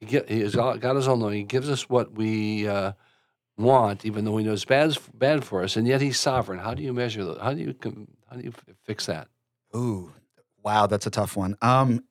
he, 0.00 0.20
he 0.28 0.40
is 0.42 0.56
all, 0.56 0.76
God 0.76 0.96
is 0.96 1.08
all 1.08 1.16
knowing. 1.16 1.38
He 1.38 1.44
gives 1.44 1.70
us 1.70 1.88
what 1.88 2.12
we. 2.12 2.68
Uh, 2.68 2.92
want, 3.62 4.04
even 4.04 4.24
though 4.24 4.36
he 4.36 4.44
knows 4.44 4.64
bad 4.64 4.96
bad 5.14 5.44
for 5.44 5.62
us, 5.62 5.76
and 5.76 5.86
yet 5.86 6.00
he's 6.00 6.18
sovereign. 6.18 6.58
How 6.58 6.74
do 6.74 6.82
you 6.82 6.92
measure 6.92 7.24
that? 7.24 7.40
How 7.40 7.52
do 7.52 7.60
you 7.60 7.74
how 8.28 8.36
do 8.36 8.42
you 8.42 8.52
fix 8.84 9.06
that? 9.06 9.28
Ooh, 9.74 10.12
wow, 10.62 10.86
that's 10.86 11.06
a 11.06 11.10
tough 11.10 11.36
one. 11.36 11.56
Um, 11.62 12.04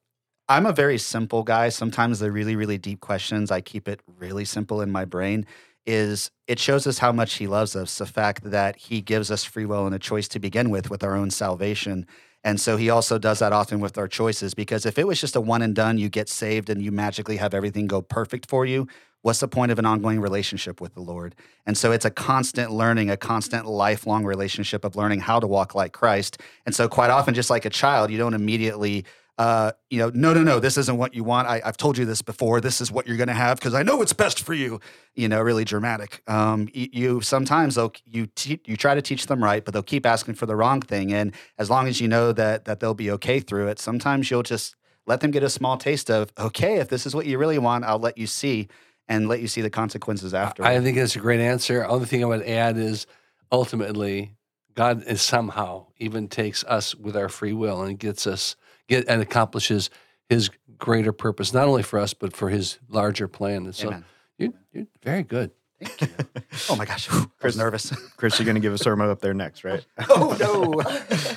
I'm 0.48 0.66
a 0.66 0.74
very 0.74 0.98
simple 0.98 1.44
guy. 1.44 1.70
Sometimes 1.70 2.20
the 2.20 2.32
really, 2.32 2.56
really 2.56 2.80
deep 2.80 3.02
questions, 3.02 3.52
I 3.52 3.62
keep 3.62 3.88
it 3.88 4.02
really 4.18 4.46
simple 4.46 4.82
in 4.82 4.92
my 4.92 5.06
brain. 5.06 5.46
Is 5.86 6.32
it 6.48 6.60
shows 6.60 6.88
us 6.88 6.98
how 6.98 7.12
much 7.12 7.36
he 7.36 7.48
loves 7.48 7.76
us, 7.76 7.98
the 7.98 8.06
fact 8.06 8.44
that 8.44 8.76
he 8.76 9.02
gives 9.02 9.32
us 9.32 9.44
free 9.44 9.66
will 9.66 9.86
and 9.86 9.96
a 9.96 10.00
choice 10.00 10.28
to 10.30 10.40
begin 10.40 10.70
with, 10.72 10.90
with 10.90 11.04
our 11.04 11.16
own 11.16 11.30
salvation. 11.30 12.06
And 12.44 12.60
so 12.60 12.78
he 12.78 12.90
also 12.90 13.18
does 13.20 13.40
that 13.40 13.54
often 13.54 13.80
with 13.80 13.98
our 13.98 14.08
choices. 14.08 14.54
Because 14.54 14.86
if 14.86 14.98
it 14.98 15.08
was 15.08 15.22
just 15.22 15.36
a 15.36 15.42
one 15.42 15.62
and 15.62 15.76
done, 15.76 15.98
you 15.98 16.10
get 16.10 16.30
saved 16.30 16.70
and 16.70 16.82
you 16.82 16.92
magically 16.92 17.38
have 17.38 17.54
everything 17.54 17.88
go 17.88 18.02
perfect 18.02 18.50
for 18.50 18.66
you, 18.66 18.88
what's 19.22 19.40
the 19.40 19.48
point 19.48 19.72
of 19.72 19.80
an 19.80 19.86
ongoing 19.86 20.20
relationship 20.20 20.80
with 20.80 20.94
the 20.94 21.02
Lord? 21.02 21.36
And 21.66 21.78
so 21.78 21.92
it's 21.92 22.06
a 22.06 22.12
constant 22.12 22.72
learning, 22.72 23.10
a 23.10 23.18
constant 23.18 23.66
lifelong 23.66 24.26
relationship 24.26 24.86
of 24.86 24.96
learning 24.96 25.22
how 25.22 25.40
to 25.40 25.48
walk 25.48 25.76
like 25.76 25.94
Christ. 25.94 26.42
And 26.66 26.74
so, 26.74 26.88
quite 26.88 27.10
often, 27.10 27.34
just 27.34 27.50
like 27.50 27.66
a 27.66 27.70
child, 27.70 28.12
you 28.12 28.18
don't 28.18 28.34
immediately 28.34 29.06
uh, 29.40 29.72
you 29.90 30.00
know, 30.00 30.12
no, 30.14 30.34
no, 30.34 30.44
no, 30.44 30.60
this 30.60 30.78
isn't 30.78 30.98
what 30.98 31.16
you 31.16 31.24
want. 31.24 31.48
I, 31.48 31.62
I've 31.64 31.78
told 31.78 31.98
you 31.98 32.04
this 32.04 32.22
before. 32.22 32.60
This 32.60 32.82
is 32.82 32.92
what 32.92 33.08
you're 33.08 33.16
going 33.16 33.30
to 33.30 33.34
have 33.34 33.58
because 33.58 33.74
I 33.74 33.84
know 33.84 34.02
it's 34.02 34.12
best 34.12 34.44
for 34.44 34.54
you. 34.54 34.82
You 35.16 35.30
know, 35.30 35.40
really 35.40 35.64
dramatic. 35.64 36.22
Um, 36.28 36.68
you, 36.74 36.90
you 36.92 37.22
sometimes 37.22 37.76
they'll 37.76 37.94
you 38.06 38.26
te- 38.28 38.60
you 38.66 38.76
try 38.76 38.96
to 38.96 39.02
teach 39.02 39.28
them 39.28 39.42
right, 39.42 39.64
but 39.64 39.74
they'll 39.74 39.82
keep 39.82 40.06
asking 40.06 40.34
for 40.34 40.46
the 40.46 40.58
wrong 40.58 40.82
thing. 40.82 41.14
And 41.14 41.34
as 41.58 41.70
long 41.70 41.88
as 41.88 42.02
you 42.02 42.10
know 42.10 42.34
that 42.34 42.66
that 42.66 42.82
they'll 42.82 42.94
be 42.94 43.10
okay 43.12 43.40
through 43.40 43.70
it, 43.70 43.80
sometimes 43.80 44.30
you'll 44.30 44.44
just 44.44 44.76
let 45.08 45.22
them 45.22 45.32
get 45.32 45.42
a 45.42 45.50
small 45.50 45.78
taste 45.78 46.12
of 46.12 46.34
okay, 46.38 46.76
if 46.76 46.90
this 46.90 47.06
is 47.06 47.16
what 47.16 47.26
you 47.26 47.38
really 47.38 47.60
want, 47.60 47.86
I'll 47.86 47.98
let 47.98 48.18
you 48.18 48.28
see 48.28 48.68
and 49.10 49.28
let 49.28 49.42
you 49.42 49.48
see 49.48 49.62
the 49.62 49.70
consequences 49.70 50.34
after. 50.34 50.64
I 50.64 50.80
think 50.80 50.98
that's 50.98 51.16
a 51.16 51.20
great 51.20 51.42
answer. 51.42 51.84
Only 51.84 52.06
thing 52.06 52.24
I 52.24 52.28
would 52.28 52.44
add 52.44 52.78
is 52.78 53.08
ultimately 53.52 54.36
God 54.76 55.04
is 55.08 55.22
somehow 55.22 55.88
even 55.98 56.30
takes 56.30 56.64
us 56.64 56.96
with 56.96 57.18
our 57.18 57.28
free 57.28 57.52
will 57.52 57.82
and 57.82 57.98
gets 58.00 58.28
us 58.28 58.56
get 58.88 59.10
and 59.10 59.22
accomplishes 59.22 59.90
his 60.30 60.52
greater 60.78 61.12
purpose, 61.12 61.54
not 61.54 61.68
only 61.68 61.84
for 61.84 62.00
us, 62.00 62.14
but 62.14 62.36
for 62.36 62.50
his 62.50 62.80
larger 62.88 63.28
plan. 63.28 63.66
And 63.66 63.76
so 63.76 63.88
Amen. 63.88 64.06
you're, 64.38 64.54
you're 64.72 64.88
very 65.04 65.24
good. 65.24 65.52
Thank 65.82 66.02
you. 66.02 66.26
oh 66.70 66.76
my 66.76 66.86
gosh, 66.86 67.10
I 67.10 67.26
was 67.42 67.58
nervous. 67.58 67.92
Chris, 68.18 68.38
you're 68.38 68.46
going 68.46 68.56
to 68.56 68.62
give 68.62 68.74
a 68.74 68.78
sermon 68.78 69.10
up 69.10 69.22
there 69.22 69.34
next, 69.34 69.64
right? 69.64 69.86
oh 70.10 70.38
no, 70.40 70.82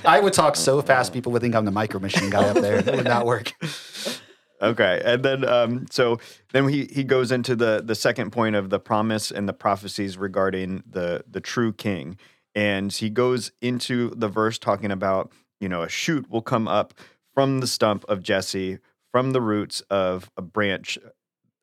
I 0.04 0.20
would 0.20 0.32
talk 0.32 0.56
so 0.56 0.82
fast, 0.82 1.12
people 1.12 1.32
would 1.32 1.42
think 1.42 1.54
I'm 1.54 1.64
the 1.64 1.70
micro 1.70 2.00
machine 2.00 2.28
guy 2.28 2.48
up 2.48 2.56
there. 2.56 2.78
It 2.78 2.86
would 2.86 3.04
not 3.04 3.24
work. 3.24 3.52
Okay, 4.62 5.02
and 5.04 5.24
then 5.24 5.44
um, 5.44 5.86
so 5.90 6.20
then 6.52 6.68
he 6.68 6.86
he 6.92 7.02
goes 7.02 7.32
into 7.32 7.56
the 7.56 7.82
the 7.84 7.96
second 7.96 8.30
point 8.30 8.54
of 8.54 8.70
the 8.70 8.78
promise 8.78 9.32
and 9.32 9.48
the 9.48 9.52
prophecies 9.52 10.16
regarding 10.16 10.84
the 10.88 11.24
the 11.28 11.40
true 11.40 11.72
king, 11.72 12.16
and 12.54 12.92
he 12.92 13.10
goes 13.10 13.50
into 13.60 14.10
the 14.10 14.28
verse 14.28 14.58
talking 14.58 14.92
about 14.92 15.32
you 15.60 15.68
know 15.68 15.82
a 15.82 15.88
shoot 15.88 16.30
will 16.30 16.42
come 16.42 16.68
up 16.68 16.94
from 17.34 17.58
the 17.58 17.66
stump 17.66 18.04
of 18.08 18.22
Jesse 18.22 18.78
from 19.10 19.32
the 19.32 19.40
roots 19.40 19.80
of 19.82 20.30
a 20.36 20.42
branch, 20.42 20.98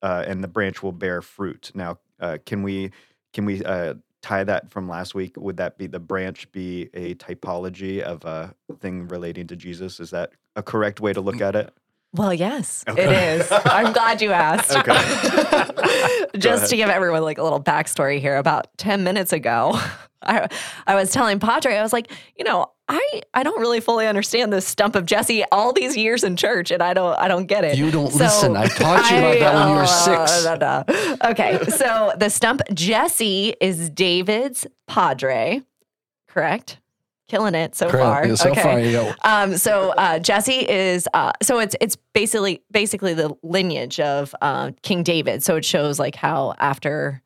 uh, 0.01 0.23
and 0.27 0.43
the 0.43 0.47
branch 0.47 0.83
will 0.83 0.91
bear 0.91 1.21
fruit. 1.21 1.71
Now, 1.73 1.99
uh, 2.19 2.37
can 2.45 2.63
we 2.63 2.91
can 3.33 3.45
we 3.45 3.63
uh, 3.63 3.95
tie 4.21 4.43
that 4.43 4.69
from 4.69 4.89
last 4.89 5.15
week? 5.15 5.35
Would 5.37 5.57
that 5.57 5.77
be 5.77 5.87
the 5.87 5.99
branch 5.99 6.51
be 6.51 6.89
a 6.93 7.15
typology 7.15 8.01
of 8.01 8.25
a 8.25 8.53
thing 8.79 9.07
relating 9.07 9.47
to 9.47 9.55
Jesus? 9.55 9.99
Is 9.99 10.11
that 10.11 10.33
a 10.55 10.63
correct 10.63 10.99
way 10.99 11.13
to 11.13 11.21
look 11.21 11.41
at 11.41 11.55
it? 11.55 11.73
Well, 12.13 12.33
yes, 12.33 12.83
Okay. 12.87 13.03
it 13.03 13.11
is. 13.41 13.47
I'm 13.51 13.93
glad 13.93 14.21
you 14.21 14.31
asked. 14.31 14.75
Okay. 14.75 16.25
Just 16.39 16.69
to 16.71 16.75
give 16.75 16.89
everyone 16.89 17.21
like 17.21 17.37
a 17.37 17.43
little 17.43 17.61
backstory 17.61 18.19
here, 18.19 18.37
about 18.37 18.67
10 18.77 19.03
minutes 19.03 19.31
ago, 19.31 19.79
I, 20.23 20.47
I 20.87 20.95
was 20.95 21.11
telling 21.11 21.39
Padre, 21.39 21.75
I 21.77 21.81
was 21.83 21.93
like, 21.93 22.11
you 22.35 22.43
know, 22.43 22.65
I, 22.87 23.21
I 23.35 23.43
don't 23.43 23.59
really 23.61 23.79
fully 23.79 24.07
understand 24.07 24.51
this 24.51 24.65
stump 24.67 24.95
of 24.95 25.05
Jesse 25.05 25.43
all 25.51 25.71
these 25.71 25.95
years 25.95 26.23
in 26.23 26.35
church, 26.35 26.71
and 26.71 26.81
I 26.81 26.95
don't 26.95 27.13
I 27.19 27.27
don't 27.27 27.45
get 27.45 27.63
it. 27.63 27.77
You 27.77 27.91
don't 27.91 28.13
listen. 28.15 28.57
I 28.57 28.65
taught 28.65 29.11
you 29.11 29.17
about 29.19 29.39
that 29.39 29.53
when 29.53 29.67
you 29.69 29.75
were 29.75 29.81
uh, 29.83 30.25
six. 30.25 30.43
no, 30.45 30.55
no, 30.55 30.83
no. 30.87 31.29
Okay, 31.29 31.59
so 31.65 32.11
the 32.17 32.29
stump 32.31 32.61
Jesse 32.73 33.55
is 33.61 33.91
David's 33.91 34.65
Padre, 34.87 35.61
correct? 36.27 36.79
Killing 37.29 37.53
it 37.53 37.75
so 37.75 37.89
Correct. 37.89 38.03
far. 38.03 38.27
Yeah, 38.27 38.35
so 38.35 38.49
okay. 38.49 38.61
far 38.63 38.79
you 38.79 38.91
go. 38.91 39.13
Um, 39.23 39.55
so 39.55 39.91
uh, 39.91 40.17
Jesse 40.17 40.67
is 40.67 41.07
uh, 41.13 41.31
so 41.43 41.59
it's 41.59 41.75
it's 41.79 41.95
basically 42.13 42.63
basically 42.71 43.13
the 43.13 43.35
lineage 43.43 43.99
of 43.99 44.33
uh, 44.41 44.71
King 44.81 45.03
David. 45.03 45.43
So 45.43 45.55
it 45.55 45.63
shows 45.63 45.99
like 45.99 46.15
how 46.15 46.55
after 46.57 47.21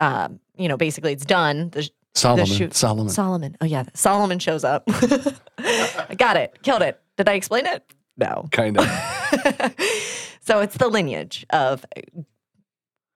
um, 0.00 0.38
you 0.58 0.68
know 0.68 0.76
basically 0.76 1.12
it's 1.12 1.24
done. 1.24 1.70
The, 1.70 1.88
Solomon. 2.14 2.46
shoot- 2.46 2.74
Solomon. 2.74 3.08
Solomon. 3.08 3.56
Oh 3.62 3.64
yeah, 3.64 3.84
Solomon 3.94 4.38
shows 4.38 4.64
up. 4.64 4.84
I 5.58 6.14
got 6.16 6.36
it. 6.36 6.62
Killed 6.62 6.82
it. 6.82 7.00
Did 7.16 7.28
I 7.28 7.32
explain 7.34 7.64
it? 7.64 7.82
No. 8.18 8.48
kind 8.50 8.76
of. 8.76 8.84
so 10.40 10.60
it's 10.60 10.76
the 10.76 10.88
lineage 10.88 11.46
of 11.50 11.86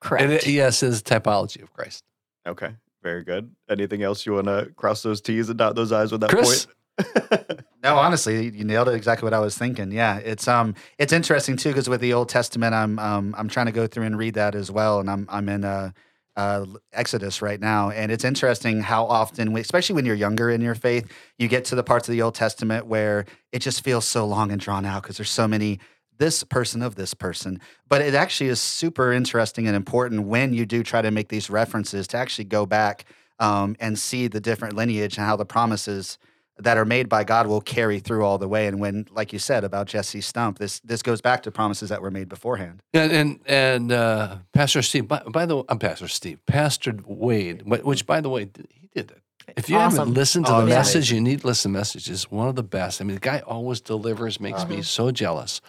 correct. 0.01 0.31
It, 0.31 0.47
yes, 0.47 0.83
is 0.83 1.03
typology 1.03 1.62
of 1.62 1.73
Christ. 1.75 2.05
Okay, 2.47 2.75
very 3.02 3.25
good. 3.25 3.50
Anything 3.68 4.02
else 4.02 4.25
you 4.25 4.35
want 4.35 4.47
to 4.47 4.71
cross 4.76 5.02
those 5.02 5.21
T's 5.21 5.49
and 5.49 5.59
dot 5.59 5.75
those 5.75 5.92
I's 5.92 6.12
with 6.12 6.21
that 6.23 6.30
Chris? 6.30 6.66
point? 6.66 7.62
No, 7.82 7.97
honestly, 7.97 8.49
you 8.50 8.64
nailed 8.64 8.88
it 8.88 8.94
exactly 8.94 9.26
what 9.26 9.35
I 9.35 9.40
was 9.40 9.59
thinking. 9.59 9.90
Yeah, 9.90 10.18
it's 10.18 10.47
um, 10.47 10.76
it's 10.99 11.12
interesting 11.12 11.56
too 11.56 11.71
because 11.71 11.88
with 11.88 12.00
the 12.00 12.12
Old 12.12 12.28
Testament, 12.28 12.75
I'm 12.75 12.99
um, 13.00 13.35
I'm 13.37 13.49
trying 13.49 13.66
to 13.66 13.73
go 13.73 13.88
through 13.88 14.04
and 14.04 14.16
read 14.16 14.35
that 14.35 14.54
as 14.54 14.71
well, 14.71 15.00
and 15.00 15.11
I'm 15.11 15.26
I'm 15.28 15.49
in 15.49 15.64
uh, 15.64 15.90
uh, 16.37 16.64
Exodus 16.92 17.42
right 17.42 17.61
now, 17.61 17.90
and 17.90 18.12
it's 18.12 18.25
interesting 18.25 18.82
how 18.82 19.06
often, 19.06 19.56
especially 19.56 19.97
when 19.97 20.06
you're 20.06 20.14
younger 20.14 20.49
in 20.49 20.61
your 20.61 20.76
faith, 20.76 21.11
you 21.38 21.49
get 21.49 21.64
to 21.66 21.75
the 21.75 21.82
parts 21.82 22.09
of 22.09 22.12
the 22.12 22.23
Old 22.23 22.37
Testament 22.37 22.87
where 22.87 23.25
it 23.50 23.59
just 23.59 23.82
feels 23.82 24.06
so 24.06 24.26
long 24.26 24.52
and 24.52 24.61
drawn 24.61 24.87
out 24.87 25.02
because 25.02 25.16
there's 25.16 25.30
so 25.30 25.49
many 25.49 25.80
this 26.23 26.45
person 26.45 26.83
of 26.83 26.95
this 26.95 27.14
person. 27.14 27.61
But 27.88 28.00
it 28.00 28.14
actually 28.14 28.50
is 28.50 28.61
super 28.61 29.12
interesting 29.12 29.67
and 29.67 29.75
important 29.75 30.23
when 30.29 30.55
you 30.55 30.64
do 30.64 30.83
try 30.85 31.02
to 31.02 31.11
make 31.11 31.29
these 31.29 31.50
references 31.50 32.07
to 32.09 32.17
actually 32.17 32.45
go 32.45 32.64
back 32.64 33.05
um, 33.41 33.75
and 33.81 33.99
see 33.99 34.29
the 34.29 34.41
different 34.41 34.76
lineage 34.76 35.19
and 35.19 35.26
how 35.26 35.35
the 35.37 35.45
promises 35.45 36.19
that 36.59 36.76
are 36.76 36.85
made 36.85 37.09
by 37.09 37.25
God 37.25 37.49
will 37.49 37.61
carry 37.61 37.99
through 37.99 38.25
all 38.25 38.38
the 38.38 38.47
way. 38.47 38.69
And 38.69 38.79
when, 38.79 39.07
like 39.11 39.33
you 39.33 39.41
said 39.41 39.64
about 39.64 39.88
Jesse 39.88 40.21
Stump, 40.21 40.59
this 40.59 40.79
this 40.85 41.02
goes 41.02 41.21
back 41.21 41.43
to 41.43 41.50
promises 41.50 41.88
that 41.88 42.00
were 42.00 42.11
made 42.12 42.29
beforehand. 42.29 42.83
And 42.95 43.11
and, 43.12 43.41
and 43.47 43.91
uh, 43.93 44.37
Pastor 44.52 44.83
Steve, 44.83 45.09
by, 45.09 45.23
by 45.26 45.45
the 45.47 45.57
way, 45.57 45.64
I'm 45.69 45.81
Pastor 45.81 46.07
Steve, 46.09 46.38
Pastor 46.47 46.95
Wade, 47.05 47.62
which 47.67 48.07
by 48.07 48.21
the 48.21 48.29
way, 48.29 48.43
he 48.81 48.88
did 48.95 49.11
it. 49.11 49.23
If 49.57 49.69
you 49.69 49.76
Awesome. 49.76 49.99
haven't 49.99 50.14
listened 50.14 50.47
to 50.47 50.55
Oh, 50.55 50.61
the 50.62 50.69
yeah. 50.69 50.76
message, 50.76 51.11
you 51.11 51.21
need 51.21 51.41
to 51.41 51.47
listen 51.49 51.73
to 51.73 51.75
the 51.75 51.81
message. 51.81 52.09
It's 52.09 52.31
one 52.31 52.49
of 52.49 52.55
the 52.55 52.62
best. 52.62 53.00
I 53.00 53.05
mean, 53.05 53.17
the 53.17 53.21
guy 53.21 53.41
always 53.41 53.81
delivers, 53.81 54.38
makes 54.38 54.69
me 54.69 54.83
so 54.83 55.11
jealous. 55.11 55.61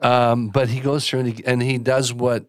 Um, 0.00 0.48
but 0.48 0.68
he 0.68 0.80
goes 0.80 1.08
through 1.08 1.20
and 1.20 1.28
he, 1.32 1.44
and 1.44 1.62
he 1.62 1.78
does 1.78 2.12
what 2.12 2.46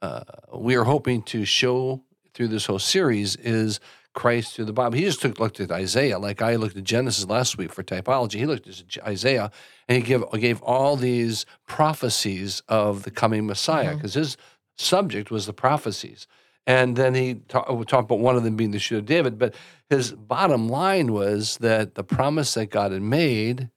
uh, 0.00 0.24
we 0.54 0.74
are 0.74 0.84
hoping 0.84 1.22
to 1.22 1.44
show 1.44 2.02
through 2.34 2.48
this 2.48 2.66
whole 2.66 2.78
series 2.78 3.36
is 3.36 3.80
Christ 4.14 4.54
through 4.54 4.66
the 4.66 4.72
Bible. 4.72 4.98
He 4.98 5.04
just 5.04 5.22
took 5.22 5.38
looked 5.38 5.60
at 5.60 5.70
Isaiah, 5.70 6.18
like 6.18 6.42
I 6.42 6.56
looked 6.56 6.76
at 6.76 6.84
Genesis 6.84 7.26
last 7.26 7.56
week 7.56 7.72
for 7.72 7.82
typology. 7.82 8.34
He 8.34 8.46
looked 8.46 8.68
at 8.68 9.04
Isaiah 9.06 9.50
and 9.88 9.96
he 9.96 10.02
gave 10.02 10.24
gave 10.32 10.60
all 10.62 10.96
these 10.96 11.46
prophecies 11.66 12.62
of 12.68 13.04
the 13.04 13.10
coming 13.10 13.46
Messiah 13.46 13.94
because 13.94 14.14
his 14.14 14.36
subject 14.76 15.30
was 15.30 15.46
the 15.46 15.52
prophecies. 15.52 16.26
And 16.66 16.94
then 16.96 17.14
he 17.14 17.36
ta- 17.48 17.64
talked 17.64 18.04
about 18.04 18.20
one 18.20 18.36
of 18.36 18.44
them 18.44 18.54
being 18.56 18.70
the 18.70 18.78
shoot 18.78 18.98
of 18.98 19.06
David. 19.06 19.38
But 19.38 19.54
his 19.90 20.12
bottom 20.12 20.68
line 20.68 21.12
was 21.12 21.58
that 21.58 21.94
the 21.94 22.04
promise 22.04 22.54
that 22.54 22.66
God 22.70 22.92
had 22.92 23.02
made, 23.02 23.70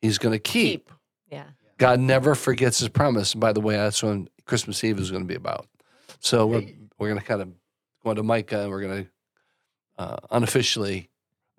he's 0.00 0.18
going 0.18 0.32
to 0.32 0.38
keep. 0.38 0.90
Yeah. 1.30 1.44
God 1.78 2.00
never 2.00 2.34
forgets 2.34 2.78
his 2.78 2.88
promise. 2.88 3.32
And 3.32 3.40
by 3.40 3.52
the 3.52 3.60
way, 3.60 3.76
that's 3.76 4.02
what 4.02 4.28
Christmas 4.46 4.82
Eve 4.82 4.98
is 4.98 5.10
going 5.10 5.24
to 5.24 5.28
be 5.28 5.34
about. 5.34 5.66
So 6.20 6.46
we're, 6.46 6.66
we're 6.98 7.08
going 7.08 7.20
to 7.20 7.26
kind 7.26 7.42
of 7.42 7.52
go 8.02 8.10
into 8.10 8.22
Micah 8.22 8.62
and 8.62 8.70
we're 8.70 8.80
going 8.80 9.04
to 9.04 9.10
uh, 9.98 10.16
unofficially 10.30 11.10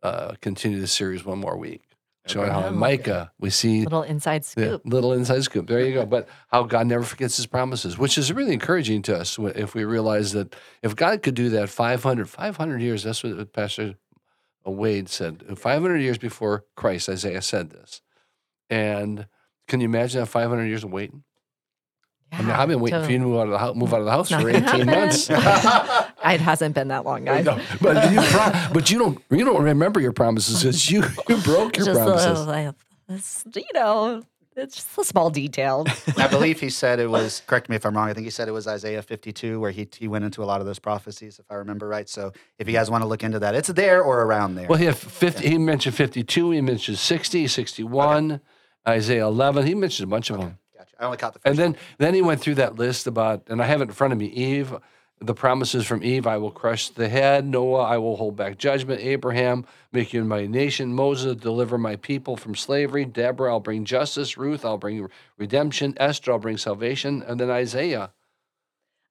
uh, 0.04 0.34
continue 0.42 0.80
the 0.80 0.88
series 0.88 1.26
one 1.26 1.40
more 1.40 1.58
week. 1.58 1.82
Showing 2.26 2.52
how 2.52 2.68
in. 2.68 2.76
Micah 2.76 3.32
we 3.40 3.50
see 3.50 3.84
Little 3.84 4.04
inside 4.04 4.44
yeah, 4.58 4.66
scoop. 4.66 4.82
little 4.84 5.14
inside 5.14 5.44
scoop. 5.44 5.66
There 5.68 5.80
you 5.80 5.94
go. 5.94 6.06
But 6.06 6.28
how 6.50 6.64
God 6.64 6.86
never 6.88 7.04
forgets 7.04 7.38
his 7.38 7.46
promises, 7.46 7.98
which 7.98 8.18
is 8.18 8.34
really 8.34 8.52
encouraging 8.52 9.02
to 9.04 9.18
us 9.18 9.38
if 9.40 9.74
we 9.74 9.86
realize 9.86 10.34
that 10.34 10.54
if 10.82 10.94
God 10.94 11.24
could 11.24 11.36
do 11.36 11.48
that 11.52 11.70
500, 11.70 12.30
500 12.30 12.82
years, 12.82 13.04
that's 13.04 13.24
what 13.24 13.54
Pastor 13.54 13.96
Wade 14.66 15.08
said. 15.08 15.58
500 15.58 15.98
years 16.00 16.18
before 16.18 16.66
Christ, 16.76 17.08
Isaiah 17.08 17.42
said 17.42 17.70
this. 17.70 18.02
And 18.70 19.28
can 19.68 19.82
you 19.82 19.86
imagine 19.86 20.22
that 20.22 20.28
500 20.28 20.66
years 20.66 20.84
of 20.84 20.92
waiting? 20.92 21.24
I 22.32 22.42
mean, 22.42 22.52
I've 22.52 22.68
been 22.68 22.82
waiting 22.82 23.04
for 23.04 23.12
you 23.12 23.20
to 23.20 23.24
move 23.24 23.40
out 23.40 23.46
of 23.46 23.52
the 23.52 23.58
house, 23.58 23.76
move 23.76 23.94
out 23.94 24.00
of 24.00 24.06
the 24.06 24.12
house 24.12 24.30
for 24.30 24.42
gonna 24.42 24.68
18 24.70 24.86
months. 24.86 25.30
it 25.30 26.42
hasn't 26.42 26.76
been 26.76 26.90
that 26.90 27.06
long, 27.06 27.24
guys. 27.24 27.46
No, 27.46 27.60
but 27.82 28.12
you, 28.12 28.20
pro- 28.22 28.74
but 28.74 28.92
you 28.92 29.00
don't 29.00 29.24
you 29.32 29.46
don't 29.46 29.64
remember 29.64 30.02
your 30.02 30.12
promises 30.12 30.62
because 30.62 30.92
you, 30.92 31.04
you 31.30 31.38
broke 31.38 31.78
your 31.78 31.86
Just 31.86 32.00
promises. 32.00 32.40
a, 32.42 32.44
like, 32.44 33.56
you 33.56 33.74
know, 33.74 34.24
it's 34.58 34.76
just 34.76 34.98
a 34.98 35.06
small 35.06 35.30
detail. 35.30 35.86
I 36.18 36.28
believe 36.28 36.60
he 36.60 36.70
said 36.70 37.00
it 37.00 37.10
was. 37.10 37.44
Correct 37.48 37.70
me 37.70 37.76
if 37.78 37.86
I'm 37.86 37.96
wrong. 37.96 38.10
I 38.10 38.14
think 38.14 38.26
he 38.26 38.32
said 38.32 38.50
it 38.50 38.54
was 38.54 38.68
Isaiah 38.68 39.02
52 39.02 39.60
where 39.60 39.72
he 39.72 39.88
he 39.98 40.10
went 40.10 40.26
into 40.26 40.44
a 40.44 40.46
lot 40.46 40.60
of 40.60 40.68
those 40.68 40.80
prophecies, 40.80 41.40
if 41.40 41.50
I 41.50 41.56
remember 41.56 41.88
right. 41.88 42.10
So 42.10 42.34
if 42.60 42.68
you 42.68 42.74
guys 42.74 42.92
want 42.92 43.04
to 43.04 43.08
look 43.08 43.24
into 43.24 43.40
that, 43.40 43.56
it's 43.56 43.70
there 43.70 44.04
or 44.04 44.24
around 44.24 44.56
there. 44.56 44.68
Well, 44.68 44.80
he 44.80 44.86
had 44.86 44.98
50, 44.98 45.48
he 45.48 45.58
mentioned 45.58 45.96
52, 45.96 46.52
he 46.52 46.62
mentioned 46.62 46.98
60, 46.98 47.48
61, 47.48 48.42
Isaiah 48.88 49.28
11. 49.28 49.66
He 49.66 49.76
mentioned 49.76 50.08
a 50.08 50.10
bunch 50.10 50.30
of 50.30 50.40
them. 50.40 50.58
gotcha. 50.78 50.96
I 51.00 51.06
only 51.06 51.18
caught 51.18 51.34
the 51.34 51.40
first. 51.40 51.48
And 51.48 51.58
then 51.58 51.72
one. 51.74 51.82
then 51.98 52.14
he 52.14 52.22
went 52.22 52.42
through 52.42 52.56
that 52.56 52.76
list 52.76 53.08
about, 53.08 53.44
and 53.48 53.62
I 53.62 53.66
have 53.66 53.82
it 53.82 53.90
in 53.90 53.92
front 53.92 54.14
of 54.14 54.20
me, 54.20 54.28
Eve, 54.28 54.76
the 55.20 55.34
promises 55.34 55.86
from 55.86 56.04
Eve, 56.04 56.28
I 56.28 56.38
will 56.38 56.52
crush 56.52 56.90
the 56.90 57.10
head. 57.10 57.46
Noah, 57.46 57.84
I 57.84 57.98
will 57.98 58.18
hold 58.18 58.36
back 58.36 58.58
judgment. 58.58 59.02
Abraham, 59.02 59.66
make 59.92 60.14
you 60.14 60.24
my 60.24 60.46
nation. 60.46 60.94
Moses, 60.94 61.36
deliver 61.38 61.78
my 61.78 61.96
people 61.96 62.38
from 62.38 62.54
slavery. 62.54 63.04
Deborah, 63.04 63.52
I'll 63.52 63.60
bring 63.60 63.84
justice. 63.84 64.38
Ruth, 64.38 64.64
I'll 64.64 64.78
bring 64.78 65.08
redemption. 65.38 65.96
Esther, 65.98 66.34
I'll 66.34 66.40
bring 66.40 66.58
salvation. 66.58 67.24
And 67.24 67.40
then 67.40 67.50
Isaiah. 67.50 68.12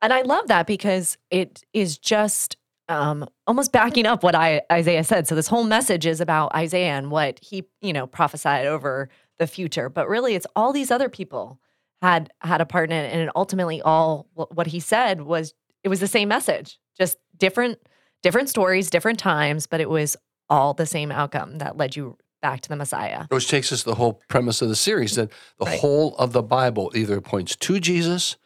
And 0.00 0.12
I 0.12 0.22
love 0.22 0.46
that 0.46 0.68
because 0.68 1.18
it 1.30 1.64
is 1.72 1.98
just 1.98 2.56
um, 2.88 3.28
almost 3.48 3.72
backing 3.72 4.06
up 4.06 4.22
what 4.22 4.36
I, 4.36 4.62
Isaiah 4.70 5.02
said. 5.02 5.26
So 5.26 5.34
this 5.34 5.48
whole 5.48 5.64
message 5.64 6.06
is 6.06 6.20
about 6.20 6.54
Isaiah 6.54 6.96
and 6.96 7.10
what 7.10 7.40
he, 7.42 7.64
you 7.80 7.92
know, 7.92 8.06
prophesied 8.06 8.66
over 8.66 9.08
the 9.38 9.46
future, 9.46 9.88
but 9.88 10.08
really 10.08 10.34
it's 10.34 10.46
all 10.56 10.72
these 10.72 10.90
other 10.90 11.08
people 11.08 11.60
had 12.02 12.30
had 12.40 12.60
a 12.60 12.66
part 12.66 12.90
in 12.90 12.96
it, 12.96 13.12
and 13.12 13.22
it 13.22 13.30
ultimately 13.34 13.80
all 13.82 14.26
what 14.34 14.66
he 14.68 14.80
said 14.80 15.22
was 15.22 15.54
it 15.82 15.88
was 15.88 16.00
the 16.00 16.06
same 16.08 16.28
message, 16.28 16.78
just 16.96 17.18
different 17.36 17.78
different 18.22 18.48
stories, 18.48 18.90
different 18.90 19.18
times, 19.18 19.66
but 19.66 19.80
it 19.80 19.88
was 19.88 20.16
all 20.48 20.74
the 20.74 20.86
same 20.86 21.12
outcome 21.12 21.58
that 21.58 21.76
led 21.76 21.94
you 21.96 22.16
back 22.42 22.60
to 22.60 22.68
the 22.68 22.76
Messiah. 22.76 23.26
Which 23.28 23.48
takes 23.48 23.72
us 23.72 23.80
to 23.80 23.90
the 23.90 23.94
whole 23.96 24.20
premise 24.28 24.62
of 24.62 24.68
the 24.68 24.76
series 24.76 25.14
that 25.16 25.30
the 25.58 25.64
Right. 25.66 25.80
whole 25.80 26.16
of 26.16 26.32
the 26.32 26.42
Bible 26.42 26.90
either 26.94 27.20
points 27.20 27.56
to 27.56 27.78
Jesus 27.80 28.36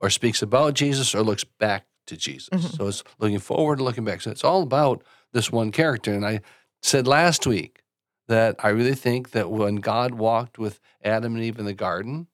or 0.00 0.10
speaks 0.10 0.42
about 0.42 0.74
Jesus 0.74 1.14
or 1.14 1.22
looks 1.22 1.44
back 1.44 1.86
to 2.06 2.16
Jesus. 2.16 2.48
Mhm. 2.50 2.76
So 2.76 2.86
it's 2.88 3.02
looking 3.18 3.38
forward 3.38 3.78
and 3.78 3.84
looking 3.86 4.04
back. 4.04 4.20
So 4.22 4.30
it's 4.30 4.44
all 4.44 4.62
about 4.62 5.02
this 5.32 5.50
one 5.52 5.72
character. 5.72 6.12
And 6.12 6.24
I 6.26 6.40
said 6.82 7.06
last 7.06 7.46
week 7.46 7.82
that 8.28 8.56
I 8.58 8.68
really 8.68 8.94
think 8.94 9.30
that 9.32 9.50
when 9.50 9.76
God 9.76 10.14
walked 10.14 10.58
with 10.58 10.80
Adam 11.02 11.34
and 11.34 11.44
Eve 11.44 11.58
in 11.58 11.64
the 11.64 11.74
garden, 11.74 12.28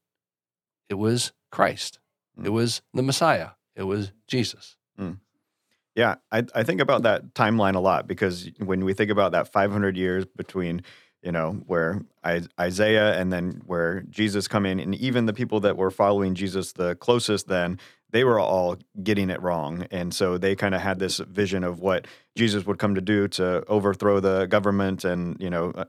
it 0.89 0.95
was 0.95 1.33
Christ, 1.51 1.99
it 2.37 2.49
Mm. 2.49 2.53
was 2.53 2.83
the 2.95 3.03
Messiah, 3.03 3.51
it 3.75 3.85
was 3.85 4.13
Jesus. 4.27 4.77
Yeah, 5.97 6.17
I, 6.31 6.45
I 6.55 6.63
think 6.63 6.81
about 6.81 7.03
that 7.03 7.35
timeline 7.35 7.75
a 7.75 7.81
lot 7.81 8.07
because 8.07 8.49
when 8.59 8.85
we 8.85 8.95
think 8.95 9.11
about 9.11 9.33
that 9.33 9.53
500 9.53 9.97
years 9.97 10.25
between, 10.25 10.83
you 11.23 11.33
know, 11.33 11.63
where 11.67 12.01
I, 12.23 12.43
Isaiah 12.59 13.19
and 13.21 13.33
then 13.33 13.63
where 13.67 14.03
Jesus 14.09 14.47
come 14.47 14.67
in, 14.67 14.79
and 14.79 14.95
even 14.95 15.27
the 15.27 15.33
people 15.33 15.61
that 15.61 15.77
were 15.77 15.91
following 15.91 16.35
Jesus 16.35 16.73
the 16.73 16.95
closest 16.95 17.49
then, 17.49 17.79
they 18.13 18.25
were 18.25 18.41
all 18.41 18.77
getting 19.03 19.31
it 19.31 19.41
wrong. 19.43 19.87
And 19.91 20.15
so 20.15 20.39
they 20.39 20.57
kind 20.57 20.75
of 20.75 20.81
had 20.81 20.99
this 20.99 21.19
vision 21.19 21.65
of 21.65 21.81
what 21.81 22.07
Jesus 22.37 22.67
would 22.67 22.79
come 22.79 22.95
to 22.95 23.01
do 23.01 23.29
to 23.29 23.65
overthrow 23.69 24.21
the 24.21 24.47
government. 24.47 25.05
And, 25.05 25.37
you 25.41 25.51
know, 25.51 25.73
uh, 25.75 25.85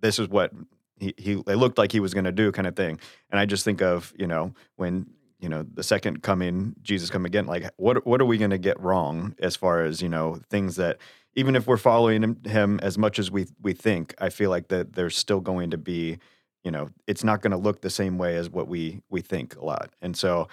this 0.00 0.18
is 0.18 0.28
what 0.28 0.52
he, 0.98 1.14
he 1.16 1.32
it 1.32 1.56
looked 1.56 1.78
like 1.78 1.92
he 1.92 2.00
was 2.00 2.14
going 2.14 2.24
to 2.24 2.32
do 2.32 2.52
kind 2.52 2.66
of 2.66 2.76
thing. 2.76 2.98
And 3.30 3.40
I 3.40 3.46
just 3.46 3.64
think 3.64 3.82
of, 3.82 4.12
you 4.16 4.26
know, 4.26 4.54
when 4.76 5.06
you 5.40 5.50
know 5.50 5.62
the 5.74 5.82
second 5.82 6.22
coming 6.22 6.74
jesus 6.82 7.10
come 7.10 7.26
again 7.26 7.44
like 7.44 7.68
what 7.76 8.06
what 8.06 8.18
are 8.22 8.24
we 8.24 8.38
going 8.38 8.50
to 8.50 8.56
get 8.56 8.80
wrong 8.80 9.34
as 9.40 9.54
far 9.54 9.84
as 9.84 10.00
you 10.00 10.08
know 10.08 10.40
things 10.48 10.76
that 10.76 10.96
even 11.34 11.56
if 11.56 11.66
we're 11.66 11.76
following 11.76 12.22
him, 12.22 12.40
him 12.44 12.80
as 12.82 12.96
much 12.96 13.18
as 13.18 13.30
we 13.30 13.46
we 13.60 13.74
think 13.74 14.14
i 14.18 14.30
feel 14.30 14.48
like 14.48 14.68
that 14.68 14.94
there's 14.94 15.16
still 15.16 15.40
going 15.40 15.70
to 15.70 15.76
be 15.76 16.18
you 16.62 16.70
know 16.70 16.88
it's 17.06 17.22
not 17.22 17.42
going 17.42 17.50
to 17.50 17.58
look 17.58 17.82
the 17.82 17.90
same 17.90 18.16
way 18.16 18.36
as 18.36 18.48
what 18.48 18.68
we 18.68 19.02
we 19.10 19.20
think 19.20 19.54
a 19.56 19.64
lot 19.64 19.90
and 20.00 20.16
so 20.16 20.48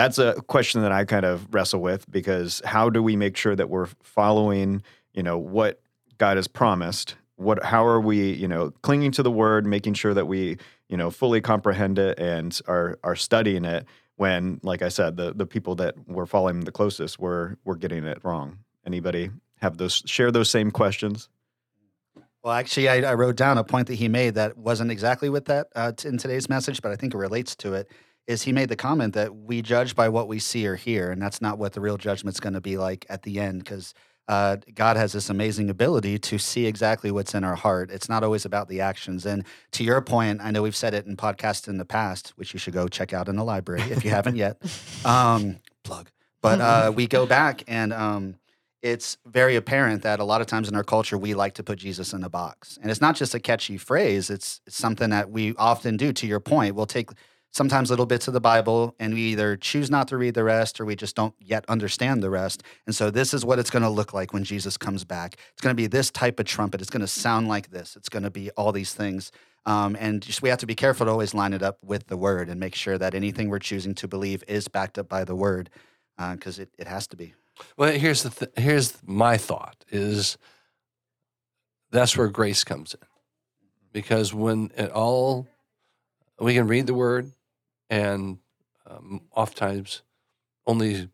that's 0.00 0.18
a 0.18 0.34
question 0.48 0.80
that 0.82 0.92
i 0.92 1.04
kind 1.04 1.26
of 1.26 1.52
wrestle 1.54 1.80
with 1.80 2.10
because 2.10 2.62
how 2.64 2.88
do 2.88 3.02
we 3.02 3.16
make 3.16 3.36
sure 3.36 3.54
that 3.54 3.68
we're 3.68 3.88
following 4.02 4.82
you 5.12 5.22
know 5.22 5.36
what 5.36 5.80
god 6.20 6.36
has 6.36 6.46
promised? 6.46 7.16
What 7.36 7.64
how 7.64 7.84
are 7.86 8.00
we 8.00 8.32
you 8.32 8.46
know 8.46 8.70
clinging 8.82 9.12
to 9.12 9.22
the 9.22 9.30
word 9.30 9.66
making 9.66 9.94
sure 9.94 10.14
that 10.14 10.26
we 10.26 10.58
you 10.88 10.96
know 10.96 11.10
fully 11.10 11.40
comprehend 11.40 11.98
it 11.98 12.18
and 12.18 12.58
are 12.68 12.98
are 13.02 13.16
studying 13.16 13.64
it 13.64 13.86
when 14.16 14.60
like 14.62 14.82
i 14.82 14.88
said 14.88 15.16
the 15.16 15.32
the 15.32 15.46
people 15.46 15.74
that 15.76 15.94
were 16.06 16.26
following 16.26 16.60
the 16.60 16.72
closest 16.72 17.18
were 17.18 17.56
were 17.64 17.76
getting 17.76 18.04
it 18.04 18.18
wrong? 18.22 18.58
Anybody 18.86 19.30
have 19.60 19.78
those 19.78 20.02
share 20.06 20.30
those 20.30 20.50
same 20.50 20.70
questions? 20.70 21.28
Well, 22.42 22.54
actually, 22.54 22.88
I, 22.88 23.10
I 23.10 23.14
wrote 23.14 23.36
down 23.36 23.58
a 23.58 23.64
point 23.64 23.86
that 23.88 23.96
he 23.96 24.08
made 24.08 24.34
that 24.36 24.56
wasn't 24.56 24.90
exactly 24.90 25.28
with 25.28 25.44
that 25.46 25.66
uh, 25.74 25.92
in 26.04 26.16
today's 26.16 26.48
message, 26.48 26.80
but 26.80 26.90
I 26.90 26.96
think 26.96 27.12
it 27.12 27.18
relates 27.18 27.54
to 27.56 27.74
it. 27.74 27.90
Is 28.26 28.42
he 28.42 28.52
made 28.52 28.68
the 28.68 28.76
comment 28.76 29.14
that 29.14 29.34
we 29.34 29.60
judge 29.62 29.96
by 29.96 30.08
what 30.08 30.28
we 30.28 30.38
see 30.38 30.66
or 30.66 30.76
hear, 30.76 31.10
and 31.10 31.20
that's 31.20 31.40
not 31.40 31.58
what 31.58 31.72
the 31.72 31.80
real 31.80 31.96
judgment's 31.96 32.40
going 32.40 32.52
to 32.52 32.60
be 32.60 32.76
like 32.76 33.04
at 33.08 33.22
the 33.22 33.40
end, 33.40 33.64
because 33.64 33.92
uh, 34.30 34.58
God 34.74 34.96
has 34.96 35.12
this 35.12 35.28
amazing 35.28 35.70
ability 35.70 36.16
to 36.20 36.38
see 36.38 36.66
exactly 36.66 37.10
what's 37.10 37.34
in 37.34 37.42
our 37.42 37.56
heart. 37.56 37.90
It's 37.90 38.08
not 38.08 38.22
always 38.22 38.44
about 38.44 38.68
the 38.68 38.80
actions. 38.80 39.26
And 39.26 39.44
to 39.72 39.82
your 39.82 40.00
point, 40.00 40.40
I 40.40 40.52
know 40.52 40.62
we've 40.62 40.76
said 40.76 40.94
it 40.94 41.04
in 41.04 41.16
podcasts 41.16 41.66
in 41.66 41.78
the 41.78 41.84
past, 41.84 42.28
which 42.36 42.54
you 42.54 42.60
should 42.60 42.72
go 42.72 42.86
check 42.86 43.12
out 43.12 43.28
in 43.28 43.34
the 43.34 43.42
library 43.42 43.82
if 43.90 44.04
you 44.04 44.10
haven't 44.10 44.36
yet. 44.36 44.56
Um, 45.04 45.58
plug. 45.82 46.10
But 46.42 46.60
uh, 46.60 46.92
we 46.96 47.06
go 47.06 47.26
back 47.26 47.64
and 47.66 47.92
um, 47.92 48.36
it's 48.82 49.16
very 49.26 49.56
apparent 49.56 50.02
that 50.02 50.20
a 50.20 50.24
lot 50.24 50.40
of 50.40 50.46
times 50.46 50.68
in 50.68 50.76
our 50.76 50.84
culture 50.84 51.18
we 51.18 51.34
like 51.34 51.54
to 51.54 51.62
put 51.62 51.78
Jesus 51.78 52.12
in 52.12 52.22
a 52.22 52.28
box, 52.28 52.78
and 52.80 52.90
it's 52.90 53.00
not 53.00 53.16
just 53.16 53.34
a 53.34 53.40
catchy 53.40 53.78
phrase. 53.78 54.30
It's, 54.30 54.60
it's 54.66 54.76
something 54.76 55.10
that 55.10 55.30
we 55.30 55.54
often 55.56 55.96
do. 55.96 56.12
To 56.12 56.26
your 56.26 56.40
point, 56.40 56.74
we'll 56.74 56.86
take 56.86 57.10
sometimes 57.52 57.90
little 57.90 58.06
bits 58.06 58.28
of 58.28 58.34
the 58.34 58.40
Bible 58.40 58.94
and 59.00 59.14
we 59.14 59.20
either 59.20 59.56
choose 59.56 59.90
not 59.90 60.08
to 60.08 60.16
read 60.16 60.34
the 60.34 60.44
rest 60.44 60.80
or 60.80 60.84
we 60.84 60.94
just 60.94 61.16
don't 61.16 61.34
yet 61.40 61.64
understand 61.68 62.22
the 62.22 62.30
rest. 62.30 62.62
And 62.86 62.94
so 62.94 63.10
this 63.10 63.34
is 63.34 63.44
what 63.44 63.58
it's 63.58 63.70
going 63.70 63.82
to 63.82 63.90
look 63.90 64.12
like 64.12 64.32
when 64.32 64.44
Jesus 64.44 64.76
comes 64.76 65.04
back. 65.04 65.36
It's 65.52 65.60
going 65.60 65.74
to 65.74 65.80
be 65.80 65.86
this 65.86 66.10
type 66.10 66.38
of 66.38 66.46
trumpet. 66.46 66.80
It's 66.80 66.90
going 66.90 67.00
to 67.00 67.08
sound 67.08 67.48
like 67.48 67.70
this. 67.70 67.96
It's 67.96 68.08
going 68.08 68.22
to 68.22 68.30
be 68.30 68.50
all 68.52 68.72
these 68.72 68.94
things. 68.94 69.32
Um, 69.66 69.96
and 69.98 70.22
just 70.22 70.42
we 70.42 70.48
have 70.48 70.58
to 70.60 70.66
be 70.66 70.74
careful 70.74 71.06
to 71.06 71.12
always 71.12 71.34
line 71.34 71.52
it 71.52 71.62
up 71.62 71.78
with 71.84 72.06
the 72.06 72.16
word 72.16 72.48
and 72.48 72.58
make 72.58 72.74
sure 72.74 72.96
that 72.96 73.14
anything 73.14 73.48
we're 73.48 73.58
choosing 73.58 73.94
to 73.96 74.08
believe 74.08 74.42
is 74.48 74.68
backed 74.68 74.98
up 74.98 75.08
by 75.08 75.24
the 75.24 75.34
word 75.34 75.70
because 76.32 76.58
it, 76.58 76.70
it 76.78 76.86
has 76.86 77.06
to 77.08 77.16
be. 77.16 77.34
Well, 77.76 77.92
here's 77.92 78.22
the 78.22 78.30
th- 78.30 78.52
here's 78.56 78.96
my 79.04 79.36
thought 79.36 79.84
is 79.90 80.38
that's 81.90 82.16
where 82.16 82.28
grace 82.28 82.64
comes 82.64 82.94
in, 82.94 83.06
because 83.92 84.32
when 84.32 84.70
it 84.76 84.90
all 84.92 85.46
we 86.38 86.54
can 86.54 86.66
read 86.66 86.86
the 86.86 86.94
word, 86.94 87.32
and 87.90 88.38
um, 88.86 89.22
oftentimes 89.34 90.02
only 90.66 91.08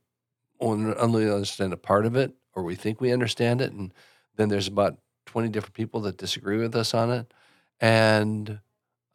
only 0.61 1.31
understand 1.31 1.73
a 1.73 1.77
part 1.77 2.07
of 2.07 2.17
it, 2.17 2.33
or 2.55 2.63
we 2.63 2.75
think 2.75 3.01
we 3.01 3.13
understand 3.13 3.61
it, 3.61 3.73
and 3.73 3.93
then 4.37 4.49
there's 4.49 4.69
about 4.69 4.99
twenty 5.25 5.49
different 5.49 5.75
people 5.75 6.01
that 6.03 6.19
disagree 6.19 6.59
with 6.59 6.77
us 6.77 6.95
on 6.95 7.11
it, 7.11 7.33
and 7.81 8.61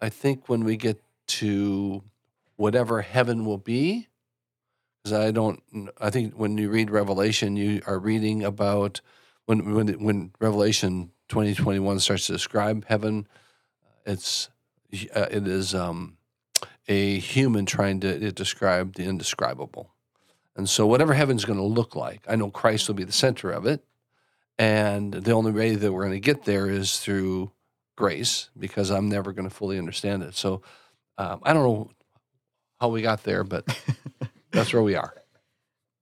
I 0.02 0.10
think 0.10 0.50
when 0.50 0.64
we 0.64 0.76
get 0.76 1.02
to 1.28 2.04
whatever 2.58 3.02
heaven 3.02 3.46
will 3.46 3.58
be, 3.58 4.08
because 5.04 5.18
I 5.18 5.32
don't. 5.32 5.62
I 6.00 6.10
think 6.10 6.34
when 6.34 6.58
you 6.58 6.70
read 6.70 6.92
Revelation, 6.92 7.56
you 7.56 7.82
are 7.88 8.00
reading 8.00 8.44
about 8.44 9.02
when 9.46 9.74
when 9.74 9.88
when 10.04 10.32
Revelation 10.40 11.12
twenty 11.28 11.56
twenty 11.56 11.80
one 11.80 12.00
starts 12.00 12.28
to 12.28 12.34
describe 12.34 12.86
heaven. 12.86 13.28
It's 14.06 14.50
uh, 15.16 15.28
it 15.32 15.48
is 15.48 15.74
um, 15.74 16.18
a 16.88 17.20
human 17.20 17.66
trying 17.66 18.00
to 18.02 18.32
describe 18.32 18.96
the 18.96 19.04
indescribable, 19.04 19.94
and 20.56 20.68
so 20.70 20.86
whatever 20.88 21.14
heaven's 21.14 21.46
going 21.46 21.60
to 21.60 21.66
look 21.66 21.96
like, 21.96 22.22
I 22.28 22.36
know 22.36 22.50
Christ 22.50 22.88
will 22.88 22.96
be 22.96 23.04
the 23.04 23.12
center 23.12 23.52
of 23.52 23.66
it, 23.66 23.84
and 24.58 25.14
the 25.14 25.32
only 25.32 25.52
way 25.52 25.76
that 25.76 25.92
we're 25.94 26.04
going 26.06 26.14
to 26.14 26.20
get 26.20 26.46
there 26.46 26.70
is 26.70 27.00
through 27.00 27.52
grace, 27.96 28.50
because 28.58 28.90
I'm 28.90 29.10
never 29.10 29.32
going 29.34 29.48
to 29.48 29.54
fully 29.56 29.78
understand 29.78 30.24
it. 30.24 30.36
So 30.36 30.62
um, 31.18 31.40
I 31.44 31.54
don't 31.54 31.64
know 31.64 31.92
how 32.80 32.90
we 32.90 33.02
got 33.02 33.24
there, 33.24 33.44
but 33.44 33.66
that's 34.52 34.74
where 34.74 34.82
we 34.84 34.96
are. 34.96 35.14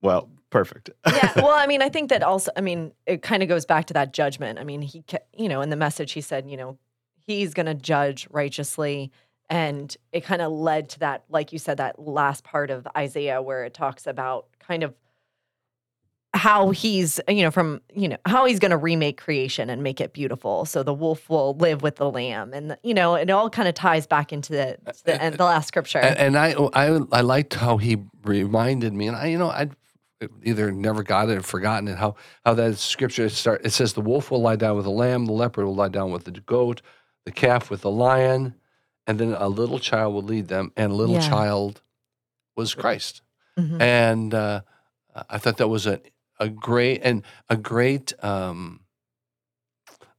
well 0.02 0.28
perfect 0.50 0.90
yeah 1.06 1.32
well 1.36 1.50
i 1.50 1.64
mean 1.66 1.80
i 1.80 1.88
think 1.88 2.10
that 2.10 2.24
also 2.24 2.50
i 2.56 2.60
mean 2.60 2.90
it 3.06 3.22
kind 3.22 3.40
of 3.42 3.48
goes 3.48 3.64
back 3.64 3.86
to 3.86 3.94
that 3.94 4.12
judgment 4.12 4.58
i 4.58 4.64
mean 4.64 4.82
he 4.82 5.04
you 5.36 5.48
know 5.48 5.60
in 5.60 5.70
the 5.70 5.76
message 5.76 6.10
he 6.10 6.20
said 6.20 6.50
you 6.50 6.56
know 6.56 6.76
he's 7.24 7.54
going 7.54 7.66
to 7.66 7.74
judge 7.74 8.26
righteously 8.30 9.12
and 9.50 9.94
it 10.12 10.24
kind 10.24 10.40
of 10.40 10.52
led 10.52 10.88
to 10.88 11.00
that 11.00 11.24
like 11.28 11.52
you 11.52 11.58
said 11.58 11.76
that 11.76 11.98
last 11.98 12.44
part 12.44 12.70
of 12.70 12.88
isaiah 12.96 13.42
where 13.42 13.64
it 13.64 13.74
talks 13.74 14.06
about 14.06 14.46
kind 14.60 14.82
of 14.82 14.94
how 16.32 16.70
he's 16.70 17.20
you 17.28 17.42
know 17.42 17.50
from 17.50 17.80
you 17.92 18.08
know 18.08 18.16
how 18.24 18.44
he's 18.44 18.60
going 18.60 18.70
to 18.70 18.76
remake 18.76 19.20
creation 19.20 19.68
and 19.68 19.82
make 19.82 20.00
it 20.00 20.12
beautiful 20.12 20.64
so 20.64 20.84
the 20.84 20.94
wolf 20.94 21.28
will 21.28 21.56
live 21.56 21.82
with 21.82 21.96
the 21.96 22.08
lamb 22.08 22.52
and 22.54 22.76
you 22.84 22.94
know 22.94 23.16
it 23.16 23.28
all 23.30 23.50
kind 23.50 23.68
of 23.68 23.74
ties 23.74 24.06
back 24.06 24.32
into 24.32 24.52
the 24.52 24.74
uh, 24.86 24.92
the, 25.04 25.14
uh, 25.14 25.18
and 25.20 25.34
uh, 25.34 25.38
the 25.38 25.44
last 25.44 25.66
scripture 25.66 25.98
And, 25.98 26.16
and 26.16 26.38
I, 26.38 26.52
I, 26.72 27.00
I 27.10 27.20
liked 27.22 27.54
how 27.54 27.78
he 27.78 27.96
reminded 28.24 28.94
me, 28.94 29.08
and 29.08 29.16
I, 29.16 29.26
you 29.26 29.38
know, 29.38 29.50
I 29.50 29.70
either 30.44 30.70
never 30.70 31.02
got 31.02 31.30
it 31.30 31.38
or 31.38 31.42
forgotten 31.42 31.88
it. 31.88 31.96
How 31.96 32.14
how 32.44 32.54
that 32.54 32.78
scripture 32.78 33.28
start. 33.28 33.62
It 33.64 33.70
says 33.70 33.94
the 33.94 34.00
wolf 34.00 34.30
will 34.30 34.42
lie 34.42 34.56
down 34.56 34.76
with 34.76 34.84
the 34.84 34.90
lamb, 34.90 35.26
the 35.26 35.32
leopard 35.32 35.64
will 35.64 35.74
lie 35.74 35.88
down 35.88 36.12
with 36.12 36.24
the 36.24 36.32
goat, 36.32 36.80
the 37.24 37.32
calf 37.32 37.70
with 37.70 37.80
the 37.80 37.90
lion, 37.90 38.54
and 39.06 39.18
then 39.18 39.34
a 39.34 39.48
little 39.48 39.78
child 39.78 40.14
will 40.14 40.22
lead 40.22 40.48
them. 40.48 40.72
And 40.76 40.92
a 40.92 40.94
little 40.94 41.16
Yeah. 41.16 41.28
child 41.28 41.82
was 42.56 42.74
Christ. 42.74 43.22
Mhm. 43.58 43.80
And 43.80 44.34
uh, 44.34 44.60
I 45.28 45.38
thought 45.38 45.56
that 45.58 45.68
was 45.68 45.86
a 45.86 46.00
a 46.38 46.48
great 46.48 47.02
and 47.04 47.22
a 47.50 47.56
great 47.56 48.12
um, 48.24 48.80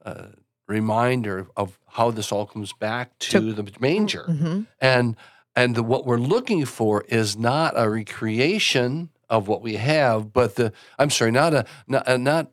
uh, 0.05 0.27
reminder 0.67 1.47
of 1.57 1.79
how 1.87 2.11
this 2.11 2.31
all 2.31 2.45
comes 2.45 2.73
back 2.73 3.17
to, 3.19 3.31
To- 3.39 3.53
the 3.53 3.71
manger 3.79 4.25
Mhm. 4.29 4.67
and 4.79 5.15
and 5.55 5.75
the, 5.75 5.83
what 5.83 6.05
we're 6.05 6.17
looking 6.35 6.65
for 6.65 7.03
is 7.09 7.35
not 7.35 7.73
a 7.75 7.89
recreation 7.89 9.09
of 9.29 9.47
what 9.49 9.61
we 9.61 9.75
have, 9.75 10.31
but 10.31 10.55
the 10.55 10.71
I'm 10.99 11.09
sorry, 11.09 11.31
not 11.31 11.53
a 11.53 11.65
not 11.87 12.07
a, 12.07 12.17
not 12.17 12.51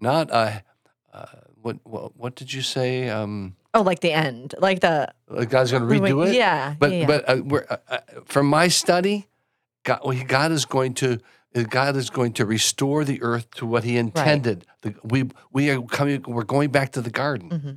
not 0.00 0.30
a 0.30 0.62
uh, 1.12 1.26
what, 1.60 1.76
what 1.84 2.16
what 2.16 2.34
did 2.34 2.52
you 2.52 2.62
say? 2.62 3.08
Um, 3.08 3.54
oh 3.74 3.82
like 3.82 4.00
the 4.00 4.12
end 4.12 4.54
like 4.58 4.80
the 4.80 5.12
like 5.28 5.50
God's 5.50 5.70
going 5.72 5.88
to 5.88 5.94
redo 5.94 6.26
it. 6.26 6.34
yeah 6.34 6.74
but 6.78 6.90
yeah, 6.90 6.98
yeah. 7.00 7.06
but 7.06 7.28
uh, 7.28 7.42
we're, 7.44 7.66
uh, 7.68 7.76
uh, 7.90 7.98
from 8.24 8.46
my 8.46 8.68
study, 8.68 9.26
God, 9.84 10.00
well, 10.04 10.18
God 10.26 10.52
is 10.52 10.64
going 10.64 10.94
to 10.94 11.18
God 11.70 11.96
is 11.96 12.10
going 12.10 12.32
to 12.34 12.44
restore 12.46 13.04
the 13.04 13.20
earth 13.22 13.50
to 13.56 13.66
what 13.66 13.82
He 13.84 13.96
intended. 13.96 14.64
The, 14.82 14.94
we 15.02 15.30
we 15.52 15.70
are 15.70 15.82
coming. 15.82 16.22
We're 16.26 16.44
going 16.44 16.70
back 16.70 16.92
to 16.92 17.00
the 17.00 17.10
garden 17.10 17.50
Mhm. 17.50 17.76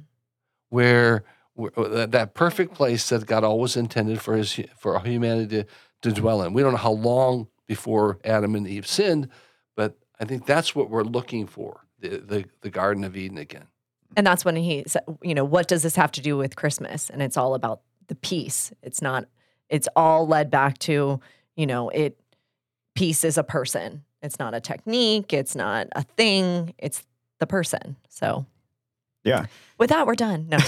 where 0.70 1.24
uh, 1.78 1.88
that, 1.90 2.12
that 2.12 2.34
perfect 2.34 2.74
place 2.74 3.10
that 3.10 3.26
God 3.26 3.44
always 3.44 3.76
intended 3.78 4.22
for 4.22 4.36
his 4.36 4.60
for 4.78 5.00
humanity 5.02 5.64
to, 5.64 5.66
to 6.02 6.12
dwell 6.22 6.42
in. 6.44 6.54
We 6.54 6.62
don't 6.62 6.72
know 6.72 6.78
how 6.78 6.92
long 6.92 7.48
before 7.68 8.18
Adam 8.24 8.56
and 8.56 8.68
Eve 8.68 8.88
sinned, 8.88 9.30
but 9.76 9.98
I 10.20 10.26
think 10.26 10.46
that's 10.46 10.76
what 10.76 10.90
we're 10.90 11.04
looking 11.04 11.48
for 11.48 11.86
the 12.00 12.18
the, 12.18 12.46
the 12.62 12.70
Garden 12.70 13.04
of 13.04 13.16
Eden 13.16 13.38
again. 13.38 13.68
And 14.18 14.26
that's 14.28 14.44
when 14.44 14.56
he 14.56 14.84
said, 14.88 15.04
you 15.22 15.34
know, 15.34 15.46
what 15.46 15.68
does 15.68 15.84
this 15.84 15.96
have 15.96 16.12
to 16.14 16.22
do 16.22 16.38
with 16.38 16.56
Christmas? 16.56 17.10
And 17.10 17.22
it's 17.22 17.38
all 17.38 17.54
about 17.56 17.82
the 18.08 18.16
peace. 18.16 18.72
It's 18.84 19.02
not, 19.02 19.26
it's 19.70 19.88
all 19.96 20.28
led 20.28 20.50
back 20.52 20.78
to, 20.80 21.20
you 21.56 21.66
know, 21.66 21.90
it, 21.90 22.20
peace 22.96 23.24
is 23.24 23.38
a 23.38 23.44
person. 23.44 24.04
It's 24.22 24.38
not 24.38 24.54
a 24.54 24.60
technique. 24.60 25.32
It's 25.34 25.56
not 25.56 25.88
a 25.94 26.04
thing. 26.04 26.74
It's 26.78 27.04
the 27.40 27.48
person. 27.48 27.96
So 28.10 28.46
Yeah. 29.24 29.46
with 29.78 29.90
that, 29.90 30.06
we're 30.06 30.16
done. 30.16 30.48
No, 30.50 30.58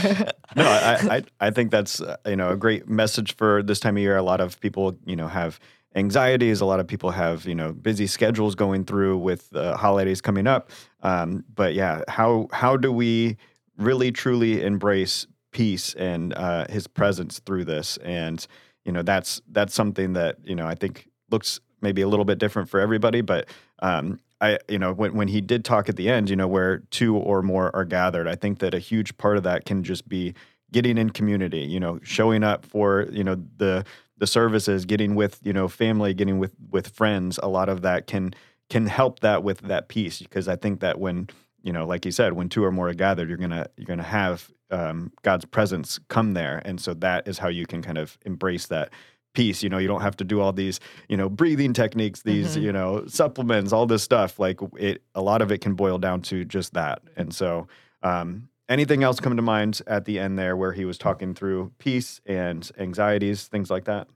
no, 0.56 0.64
I, 0.64 0.98
I 1.16 1.22
I 1.40 1.50
think 1.50 1.70
that's 1.70 2.00
uh, 2.00 2.16
you 2.26 2.36
know 2.36 2.50
a 2.50 2.56
great 2.56 2.88
message 2.88 3.36
for 3.36 3.62
this 3.62 3.80
time 3.80 3.96
of 3.96 4.02
year. 4.02 4.16
A 4.16 4.22
lot 4.22 4.40
of 4.40 4.58
people 4.60 4.96
you 5.04 5.16
know 5.16 5.26
have 5.28 5.58
anxieties. 5.94 6.60
A 6.60 6.64
lot 6.64 6.80
of 6.80 6.86
people 6.86 7.10
have 7.10 7.46
you 7.46 7.54
know 7.54 7.72
busy 7.72 8.06
schedules 8.06 8.54
going 8.54 8.84
through 8.84 9.18
with 9.18 9.50
holidays 9.54 10.20
coming 10.20 10.46
up. 10.46 10.70
Um, 11.02 11.44
but 11.54 11.74
yeah, 11.74 12.02
how 12.08 12.48
how 12.52 12.76
do 12.76 12.92
we 12.92 13.36
really 13.76 14.12
truly 14.12 14.62
embrace 14.62 15.26
peace 15.52 15.94
and 15.94 16.32
uh, 16.34 16.66
His 16.68 16.86
presence 16.86 17.40
through 17.40 17.64
this? 17.64 17.96
And 17.98 18.46
you 18.84 18.92
know 18.92 19.02
that's 19.02 19.40
that's 19.50 19.74
something 19.74 20.14
that 20.14 20.38
you 20.44 20.54
know 20.54 20.66
I 20.66 20.74
think 20.74 21.08
looks 21.30 21.60
maybe 21.80 22.02
a 22.02 22.08
little 22.08 22.24
bit 22.24 22.38
different 22.38 22.68
for 22.68 22.80
everybody, 22.80 23.20
but 23.20 23.48
um, 23.80 24.18
I, 24.40 24.58
you 24.68 24.78
know, 24.78 24.92
when, 24.92 25.14
when 25.14 25.28
he 25.28 25.40
did 25.40 25.64
talk 25.64 25.88
at 25.88 25.96
the 25.96 26.08
end, 26.08 26.28
you 26.28 26.36
know, 26.36 26.48
where 26.48 26.78
two 26.90 27.16
or 27.16 27.42
more 27.42 27.74
are 27.74 27.84
gathered, 27.84 28.26
I 28.26 28.34
think 28.34 28.58
that 28.58 28.74
a 28.74 28.78
huge 28.78 29.16
part 29.16 29.36
of 29.36 29.42
that 29.44 29.64
can 29.64 29.84
just 29.84 30.08
be 30.08 30.34
getting 30.72 30.98
in 30.98 31.10
community, 31.10 31.60
you 31.60 31.78
know, 31.78 32.00
showing 32.02 32.42
up 32.42 32.66
for, 32.66 33.06
you 33.12 33.22
know, 33.22 33.36
the, 33.56 33.84
the 34.18 34.26
services, 34.26 34.84
getting 34.84 35.14
with, 35.14 35.40
you 35.42 35.52
know, 35.52 35.68
family, 35.68 36.14
getting 36.14 36.38
with, 36.38 36.52
with 36.70 36.88
friends. 36.88 37.38
A 37.42 37.48
lot 37.48 37.68
of 37.68 37.82
that 37.82 38.06
can, 38.06 38.34
can 38.70 38.86
help 38.86 39.20
that 39.20 39.42
with 39.42 39.58
that 39.62 39.88
piece. 39.88 40.20
Because 40.20 40.48
I 40.48 40.56
think 40.56 40.80
that 40.80 40.98
when, 41.00 41.28
you 41.62 41.72
know, 41.72 41.86
like 41.86 42.04
you 42.04 42.12
said, 42.12 42.34
when 42.34 42.48
two 42.48 42.64
or 42.64 42.70
more 42.70 42.88
are 42.88 42.94
gathered, 42.94 43.28
you're 43.28 43.38
going 43.38 43.50
to, 43.50 43.68
you're 43.76 43.96
to 43.96 44.02
have 44.02 44.50
um, 44.70 45.12
God's 45.22 45.44
presence 45.44 45.98
come 46.08 46.34
there. 46.34 46.62
And 46.64 46.80
so 46.80 46.94
that 46.94 47.26
is 47.28 47.38
how 47.38 47.48
you 47.48 47.66
can 47.66 47.82
kind 47.82 47.98
of 47.98 48.16
embrace 48.24 48.66
that 48.68 48.90
peace. 49.34 49.62
You 49.64 49.68
know, 49.68 49.78
you 49.78 49.88
don't 49.88 50.00
have 50.02 50.16
to 50.18 50.24
do 50.24 50.40
all 50.40 50.52
these, 50.52 50.78
you 51.08 51.16
know, 51.16 51.28
breathing 51.28 51.72
techniques, 51.72 52.22
these, 52.22 52.56
Mhm. 52.56 52.62
you 52.62 52.72
know, 52.72 53.04
supplements, 53.06 53.72
all 53.72 53.86
this 53.86 54.02
stuff. 54.02 54.38
Like 54.38 54.60
it, 54.78 55.02
a 55.14 55.20
lot 55.22 55.42
of 55.42 55.50
it 55.50 55.60
can 55.60 55.74
boil 55.74 55.98
down 55.98 56.22
to 56.22 56.44
just 56.44 56.74
that. 56.74 57.02
And 57.16 57.34
so, 57.34 57.66
um, 58.04 58.48
anything 58.68 59.02
else 59.02 59.20
come 59.20 59.36
to 59.36 59.42
mind 59.42 59.82
at 59.86 60.04
the 60.04 60.18
end 60.18 60.38
there 60.38 60.56
where 60.56 60.72
he 60.72 60.84
was 60.84 60.98
talking 60.98 61.34
through 61.34 61.72
peace 61.78 62.20
and 62.26 62.70
anxieties, 62.78 63.46
things 63.46 63.70
like 63.70 63.84
that? 63.84 64.08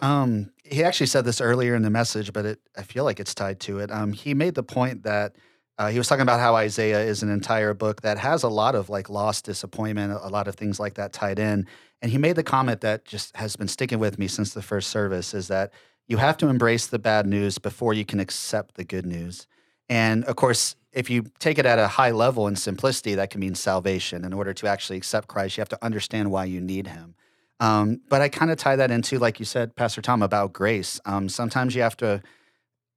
Um, 0.00 0.52
he 0.64 0.82
actually 0.82 1.06
said 1.06 1.24
this 1.24 1.40
earlier 1.40 1.74
in 1.74 1.82
the 1.82 1.90
message, 1.90 2.32
but 2.32 2.44
it, 2.44 2.60
I 2.76 2.82
feel 2.82 3.04
like 3.04 3.20
it's 3.20 3.34
tied 3.34 3.60
to 3.60 3.78
it. 3.78 3.90
Um, 3.90 4.12
he 4.12 4.34
made 4.34 4.54
the 4.54 4.62
point 4.62 5.04
that 5.04 5.36
uh, 5.78 5.88
he 5.88 5.98
was 5.98 6.08
talking 6.08 6.22
about 6.22 6.40
how 6.40 6.56
Isaiah 6.56 7.00
is 7.00 7.22
an 7.22 7.30
entire 7.30 7.74
book 7.74 8.02
that 8.02 8.18
has 8.18 8.42
a 8.42 8.48
lot 8.48 8.74
of 8.74 8.88
like 8.88 9.10
lost 9.10 9.44
disappointment, 9.44 10.12
a 10.12 10.28
lot 10.28 10.48
of 10.48 10.54
things 10.54 10.80
like 10.80 10.94
that 10.94 11.12
tied 11.12 11.38
in. 11.38 11.66
And 12.02 12.10
he 12.10 12.18
made 12.18 12.36
the 12.36 12.42
comment 12.42 12.80
that 12.80 13.04
just 13.04 13.36
has 13.36 13.56
been 13.56 13.68
sticking 13.68 13.98
with 13.98 14.18
me 14.18 14.26
since 14.26 14.54
the 14.54 14.62
first 14.62 14.88
service 14.88 15.34
is 15.34 15.48
that 15.48 15.72
you 16.08 16.16
have 16.16 16.36
to 16.38 16.48
embrace 16.48 16.86
the 16.86 16.98
bad 16.98 17.26
news 17.26 17.58
before 17.58 17.92
you 17.92 18.04
can 18.04 18.20
accept 18.20 18.76
the 18.76 18.84
good 18.84 19.06
news. 19.06 19.46
And 19.88 20.24
of 20.24 20.36
course, 20.36 20.76
if 20.92 21.10
you 21.10 21.26
take 21.38 21.58
it 21.58 21.66
at 21.66 21.78
a 21.78 21.86
high 21.86 22.10
level 22.10 22.48
in 22.48 22.56
simplicity, 22.56 23.14
that 23.16 23.30
can 23.30 23.40
mean 23.40 23.54
salvation. 23.54 24.24
In 24.24 24.32
order 24.32 24.54
to 24.54 24.66
actually 24.66 24.96
accept 24.96 25.28
Christ, 25.28 25.56
you 25.56 25.60
have 25.60 25.68
to 25.68 25.84
understand 25.84 26.30
why 26.30 26.46
you 26.46 26.60
need 26.60 26.86
him. 26.86 27.14
Um, 27.60 28.00
but 28.08 28.20
I 28.20 28.28
kind 28.28 28.50
of 28.50 28.58
tie 28.58 28.76
that 28.76 28.90
into, 28.90 29.18
like 29.18 29.38
you 29.38 29.44
said, 29.44 29.76
Pastor 29.76 30.02
Tom, 30.02 30.22
about 30.22 30.52
grace. 30.52 31.00
Um, 31.04 31.28
sometimes 31.28 31.74
you 31.74 31.82
have 31.82 31.96
to 31.98 32.22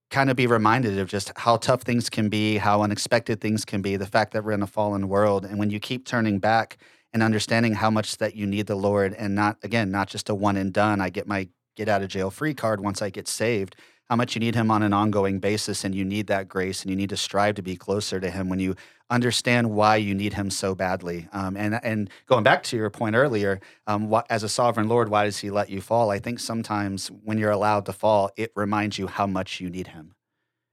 kind 0.10 0.30
of 0.30 0.36
be 0.36 0.48
reminded 0.48 0.98
of 0.98 1.08
just 1.08 1.32
how 1.38 1.58
tough 1.58 1.84
things 1.84 2.10
can 2.10 2.30
be, 2.30 2.58
how 2.58 2.82
unexpected 2.82 3.40
things 3.40 3.64
can 3.64 3.82
be, 3.82 3.96
the 3.96 4.06
fact 4.08 4.34
that 4.34 4.44
we're 4.44 4.52
in 4.54 4.64
a 4.64 4.68
fallen 4.68 5.08
world. 5.08 5.46
And 5.46 5.60
when 5.60 5.70
you 5.70 5.80
keep 5.80 6.06
turning 6.06 6.40
back 6.40 6.78
and 7.14 7.22
understanding 7.22 7.74
how 7.74 7.90
much 7.92 8.18
that 8.18 8.36
you 8.36 8.46
need 8.46 8.68
the 8.68 8.76
Lord 8.76 9.14
and 9.14 9.36
not, 9.36 9.58
again, 9.64 9.92
not 9.92 10.10
just 10.10 10.30
a 10.30 10.36
one 10.36 10.58
and 10.58 10.74
done, 10.74 11.00
I 11.00 11.10
get 11.10 11.28
my 11.28 11.48
get 11.76 11.88
out 11.88 12.02
of 12.02 12.10
jail 12.10 12.30
free 12.30 12.54
card 12.54 12.82
once 12.82 13.02
I 13.02 13.10
get 13.10 13.28
saved, 13.28 13.76
how 14.10 14.16
much 14.16 14.36
you 14.36 14.40
need 14.40 14.56
Him 14.56 14.72
on 14.72 14.82
an 14.82 14.94
ongoing 14.94 15.40
basis. 15.40 15.84
And 15.84 15.94
you 15.94 16.04
need 16.04 16.28
that 16.28 16.48
grace 16.48 16.82
and 16.82 16.90
you 16.90 16.96
need 16.96 17.10
to 17.10 17.18
strive 17.18 17.56
to 17.56 17.62
be 17.62 17.76
closer 17.76 18.20
to 18.20 18.30
Him 18.30 18.50
when 18.50 18.60
you 18.60 18.76
understand 19.10 19.72
why 19.72 19.98
you 19.98 20.14
need 20.16 20.34
Him 20.34 20.50
so 20.50 20.74
badly. 20.74 21.28
Um, 21.32 21.56
and, 21.56 21.80
and 21.84 22.10
going 22.26 22.44
back 22.44 22.64
to 22.64 22.78
your 22.78 22.90
point 22.90 23.16
earlier, 23.16 23.60
um, 23.88 24.12
wh- 24.12 24.26
as 24.30 24.44
a 24.44 24.50
sovereign 24.50 24.88
Lord, 24.88 25.10
why 25.10 25.26
does 25.26 25.40
He 25.40 25.50
let 25.52 25.70
you 25.70 25.82
fall? 25.82 26.10
I 26.10 26.20
think 26.20 26.40
sometimes 26.40 27.10
when 27.24 27.38
you're 27.38 27.52
allowed 27.52 27.86
to 27.86 27.94
fall, 27.94 28.32
it 28.36 28.52
reminds 28.56 28.98
you 28.98 29.08
how 29.08 29.28
much 29.28 29.62
you 29.62 29.70
need 29.70 29.88
Him. 29.88 30.16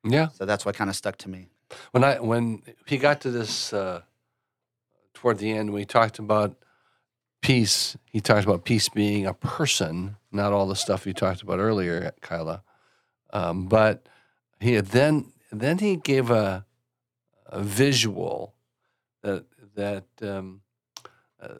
Yeah. 0.03 0.29
So 0.29 0.45
that's 0.45 0.65
what 0.65 0.75
kind 0.75 0.89
of 0.89 0.97
stuck 0.97 1.17
to 1.19 1.29
me. 1.29 1.49
When 1.91 2.05
I 2.05 2.21
when 2.21 2.63
he 2.87 2.97
got 2.97 3.21
to 3.23 3.31
this 3.31 3.73
uh, 3.73 4.03
toward 5.15 5.39
the 5.39 5.51
end, 5.51 5.73
we 5.73 5.85
talked 5.85 6.21
about 6.21 6.55
peace. 7.43 7.97
He 8.05 8.21
talked 8.21 8.45
about 8.45 8.65
peace 8.65 8.89
being 8.89 9.27
a 9.27 9.35
person, 9.35 10.17
not 10.31 10.53
all 10.53 10.69
the 10.69 10.77
stuff 10.77 11.07
you 11.07 11.13
talked 11.13 11.43
about 11.43 11.59
earlier, 11.59 12.13
Kyla. 12.21 12.63
Um, 13.33 13.67
but 13.67 14.09
he 14.61 14.75
had 14.75 14.87
then 14.87 15.33
then 15.53 15.79
he 15.79 15.97
gave 15.97 16.31
a, 16.31 16.65
a 17.47 17.63
visual 17.63 18.55
that 19.23 19.45
that 19.75 20.05
um, 20.23 20.63
uh, 21.41 21.55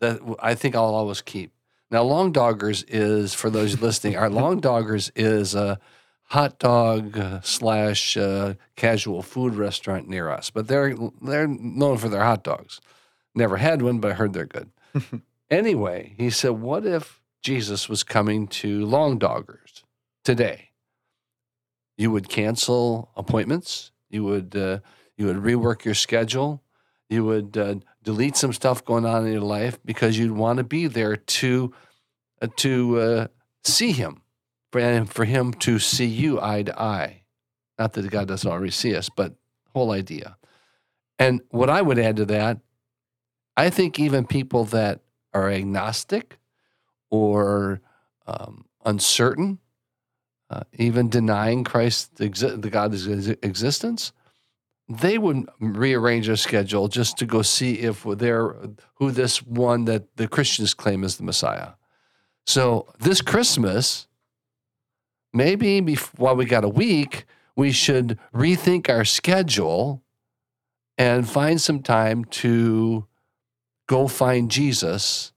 that 0.00 0.20
I 0.40 0.54
think 0.54 0.74
I'll 0.74 0.94
always 0.94 1.22
keep. 1.22 1.52
Now, 1.90 2.02
Long 2.02 2.32
Doggers 2.32 2.84
is 2.88 3.34
for 3.34 3.50
those 3.50 3.80
listening. 3.80 4.16
Our 4.16 4.30
Long 4.30 4.60
Doggers 4.60 5.10
is 5.14 5.54
a 5.54 5.78
hot 6.24 6.58
dog 6.58 7.16
uh, 7.16 7.40
slash 7.42 8.16
uh, 8.16 8.54
casual 8.76 9.22
food 9.22 9.54
restaurant 9.54 10.08
near 10.08 10.28
us, 10.28 10.50
but 10.50 10.66
they're 10.68 10.96
they're 11.22 11.46
known 11.46 11.98
for 11.98 12.08
their 12.08 12.24
hot 12.24 12.42
dogs. 12.42 12.80
Never 13.34 13.56
had 13.56 13.82
one, 13.82 14.00
but 14.00 14.12
I 14.12 14.14
heard 14.14 14.32
they're 14.32 14.46
good. 14.46 14.70
anyway, 15.50 16.14
he 16.16 16.30
said, 16.30 16.52
"What 16.52 16.86
if 16.86 17.20
Jesus 17.42 17.88
was 17.88 18.02
coming 18.02 18.48
to 18.48 18.84
Long 18.86 19.18
Doggers 19.18 19.84
today? 20.24 20.70
You 21.96 22.10
would 22.10 22.28
cancel 22.28 23.10
appointments. 23.16 23.92
You 24.10 24.24
would 24.24 24.56
uh, 24.56 24.80
you 25.16 25.26
would 25.26 25.36
rework 25.36 25.84
your 25.84 25.94
schedule. 25.94 26.62
You 27.08 27.24
would 27.24 27.56
uh, 27.56 27.76
delete 28.02 28.36
some 28.36 28.52
stuff 28.52 28.84
going 28.84 29.04
on 29.06 29.26
in 29.26 29.32
your 29.32 29.42
life 29.42 29.78
because 29.84 30.18
you'd 30.18 30.32
want 30.32 30.58
to 30.58 30.64
be 30.64 30.86
there 30.86 31.16
to 31.16 31.74
uh, 32.42 32.48
to 32.56 32.98
uh, 32.98 33.26
see 33.62 33.92
him, 33.92 34.22
for 34.72 34.80
and 34.80 35.10
for 35.10 35.24
him 35.24 35.52
to 35.54 35.78
see 35.78 36.06
you 36.06 36.40
eye 36.40 36.62
to 36.62 36.80
eye. 36.80 37.22
Not 37.78 37.92
that 37.94 38.10
God 38.10 38.28
doesn't 38.28 38.50
already 38.50 38.70
see 38.70 38.94
us, 38.94 39.08
but 39.08 39.34
whole 39.72 39.90
idea. 39.90 40.36
And 41.18 41.40
what 41.50 41.70
I 41.70 41.82
would 41.82 41.98
add 41.98 42.16
to 42.16 42.24
that, 42.26 42.58
I 43.56 43.70
think 43.70 43.98
even 43.98 44.26
people 44.26 44.64
that 44.66 45.00
are 45.32 45.50
agnostic 45.50 46.38
or 47.10 47.80
um, 48.26 48.66
uncertain, 48.84 49.58
uh, 50.50 50.62
even 50.74 51.08
denying 51.08 51.64
Christ, 51.64 52.14
exi- 52.16 52.60
the 52.60 52.70
God's 52.70 53.06
existence, 53.06 54.12
they 54.88 55.16
would 55.16 55.48
rearrange 55.60 56.26
their 56.26 56.36
schedule 56.36 56.88
just 56.88 57.16
to 57.18 57.26
go 57.26 57.42
see 57.42 57.74
if 57.80 58.04
they're 58.04 58.54
who 58.96 59.10
this 59.10 59.42
one 59.42 59.86
that 59.86 60.16
the 60.16 60.28
Christians 60.28 60.74
claim 60.74 61.04
is 61.04 61.16
the 61.16 61.22
Messiah. 61.22 61.70
So 62.46 62.92
this 62.98 63.22
Christmas, 63.22 64.06
maybe 65.32 65.80
bef- 65.80 66.18
while 66.18 66.36
we 66.36 66.44
got 66.44 66.64
a 66.64 66.68
week, 66.68 67.24
we 67.56 67.72
should 67.72 68.18
rethink 68.34 68.90
our 68.90 69.04
schedule 69.04 70.02
and 70.98 71.28
find 71.28 71.60
some 71.60 71.82
time 71.82 72.24
to 72.26 73.06
go 73.88 74.06
find 74.06 74.50
Jesus, 74.50 75.32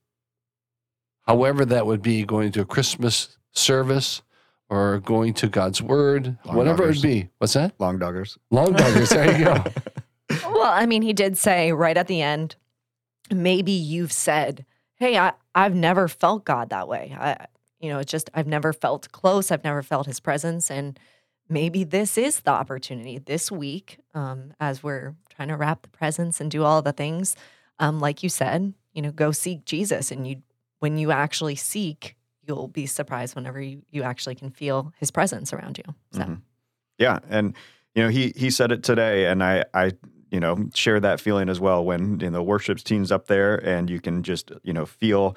however 1.26 1.66
that 1.66 1.86
would 1.86 2.02
be, 2.02 2.24
going 2.24 2.52
to 2.52 2.62
a 2.62 2.66
Christmas 2.66 3.38
service 3.52 4.22
or 4.70 5.00
going 5.00 5.34
to 5.36 5.48
God's 5.48 5.82
Word, 5.82 6.38
Long 6.46 6.56
whatever 6.56 6.84
it 6.84 6.88
would 6.88 7.02
be. 7.02 7.30
What's 7.38 7.54
that? 7.54 7.74
Long 7.80 8.00
doggers. 8.00 8.38
Long 8.52 8.74
doggers. 8.74 9.10
There 9.10 9.38
you 9.38 9.46
go. 9.46 9.64
Well, 10.44 10.72
I 10.72 10.86
mean, 10.88 11.04
he 11.04 11.14
did 11.14 11.38
say 11.38 11.72
right 11.72 11.96
at 11.96 12.08
the 12.08 12.22
end, 12.22 12.56
maybe 13.32 13.72
you've 13.72 14.12
said, 14.12 14.66
"Hey, 14.96 15.18
I 15.18 15.34
I've 15.56 15.76
never 15.76 16.10
felt 16.10 16.44
God 16.44 16.70
that 16.70 16.88
way. 16.90 17.16
I 17.18 17.46
you 17.80 17.90
know, 17.90 18.00
it's 18.00 18.12
just 18.12 18.30
I've 18.34 18.48
never 18.48 18.74
felt 18.74 19.10
close. 19.12 19.52
I've 19.52 19.64
never 19.64 19.82
felt 19.84 20.06
his 20.06 20.20
presence 20.20 20.70
and 20.70 21.00
maybe 21.50 21.84
this 21.84 22.18
is 22.18 22.42
the 22.42 22.52
opportunity 22.52 23.18
this 23.18 23.52
week 23.52 24.00
um, 24.14 24.54
as 24.60 24.84
we're 24.84 25.16
trying 25.30 25.48
to 25.50 25.58
wrap 25.58 25.82
the 25.82 25.90
presents 25.90 26.42
and 26.42 26.52
do 26.52 26.64
all 26.64 26.82
the 26.82 26.92
things 26.92 27.36
um, 27.80 28.00
like 28.00 28.24
you 28.24 28.30
said 28.30 28.74
you 28.94 29.02
know 29.02 29.12
go 29.12 29.32
seek 29.32 29.66
jesus 29.66 30.12
and 30.12 30.28
you 30.28 30.42
when 30.80 30.98
you 30.98 31.12
actually 31.12 31.56
seek 31.56 32.16
you'll 32.48 32.68
be 32.68 32.86
surprised 32.86 33.36
whenever 33.36 33.62
you, 33.62 33.82
you 33.92 34.04
actually 34.04 34.36
can 34.36 34.50
feel 34.50 34.94
his 35.00 35.12
presence 35.12 35.54
around 35.54 35.78
you 35.78 35.84
so 36.12 36.22
Mhm. 36.22 36.42
Yeah, 37.00 37.20
and 37.30 37.56
you 37.94 38.02
know 38.04 38.10
he 38.10 38.34
he 38.36 38.50
said 38.50 38.72
it 38.72 38.84
today, 38.84 39.28
and 39.28 39.44
I 39.44 39.66
I 39.74 39.92
you 40.32 40.40
know 40.40 40.68
share 40.74 41.00
that 41.00 41.20
feeling 41.22 41.48
as 41.50 41.60
well 41.60 41.86
when 41.86 42.20
you 42.20 42.30
know 42.32 42.42
worship 42.42 42.80
team's 42.80 43.12
up 43.12 43.28
there 43.28 43.56
and 43.64 43.90
you 43.90 44.00
can 44.02 44.24
just 44.24 44.52
you 44.64 44.74
know 44.74 44.86
feel 44.86 45.36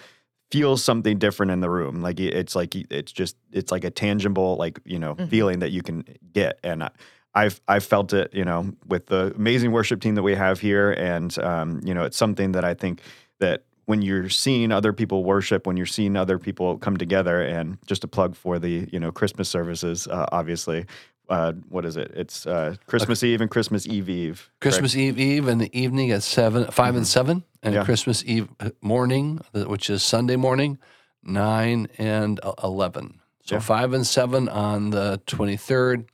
feel 0.51 0.77
something 0.77 1.19
different 1.19 1.53
in 1.53 1.61
the 1.61 1.71
room 1.71 2.01
like 2.03 2.19
it's 2.19 2.57
like 2.57 2.75
it's 2.75 3.13
just 3.13 3.37
it's 3.53 3.71
like 3.71 3.85
a 3.85 3.91
tangible 3.91 4.57
like 4.57 4.81
you 4.85 4.99
know 4.99 5.15
Mhm. 5.15 5.29
feeling 5.29 5.59
that 5.61 5.71
you 5.71 5.83
can 5.83 6.03
get 6.33 6.59
and 6.65 6.83
I- 6.83 6.91
I've 7.35 7.61
I've 7.69 7.85
felt 7.85 8.13
it 8.13 8.35
you 8.35 8.45
know 8.45 8.73
with 8.87 9.07
the 9.07 9.33
amazing 9.37 9.71
worship 9.71 10.01
team 10.01 10.15
that 10.17 10.25
we 10.25 10.35
have 10.35 10.59
here 10.61 10.91
and 10.93 11.39
um, 11.39 11.81
you 11.85 11.95
know 11.95 12.03
it's 12.05 12.17
something 12.17 12.53
that 12.53 12.65
I 12.65 12.75
think 12.75 13.03
that 13.39 13.65
when 13.91 14.03
you're 14.03 14.29
seeing 14.29 14.71
other 14.73 14.93
people 14.93 15.19
worship 15.25 15.67
when 15.67 15.77
you're 15.77 15.95
seeing 15.99 16.15
other 16.17 16.39
people 16.39 16.79
come 16.79 16.97
together 16.97 17.43
and 17.43 17.77
just 17.87 18.05
a 18.05 18.09
plug 18.09 18.37
for 18.37 18.59
the 18.65 18.89
you 18.93 19.01
know 19.03 19.11
Christmas 19.21 19.49
services 19.49 20.07
uh, 20.07 20.27
obviously 20.33 20.87
uh, 21.29 21.53
what 21.69 21.85
is 21.85 21.97
it 21.97 22.11
it's 22.15 22.47
uh, 22.47 22.75
Christmas 22.87 23.23
Eve 23.23 23.41
and 23.41 23.51
Christmas 23.51 23.87
Eve 23.87 24.09
Eve 24.09 24.39
correct? 24.39 24.61
Christmas 24.63 24.97
Eve 24.97 25.19
Eve 25.19 25.47
in 25.49 25.59
the 25.59 25.71
evening 25.83 26.11
at 26.13 26.23
seven, 26.23 26.65
5 26.71 26.97
and 26.97 27.07
seven, 27.07 27.45
and 27.63 27.75
Yeah. 27.75 27.85
Christmas 27.85 28.25
Eve 28.25 28.49
uh, 28.61 28.71
morning, 28.81 29.39
which 29.55 29.91
is 29.91 30.03
Sunday 30.03 30.37
morning, 30.37 30.79
nine 31.23 31.87
and 31.99 32.41
uh, 32.43 32.55
eleven. 32.65 33.21
So 33.47 33.57
Yeah. 33.57 33.61
five 33.61 33.93
and 33.93 34.07
seven 34.07 34.49
on 34.49 34.91
the 34.91 35.21
twenty 35.27 35.57
third, 35.57 36.07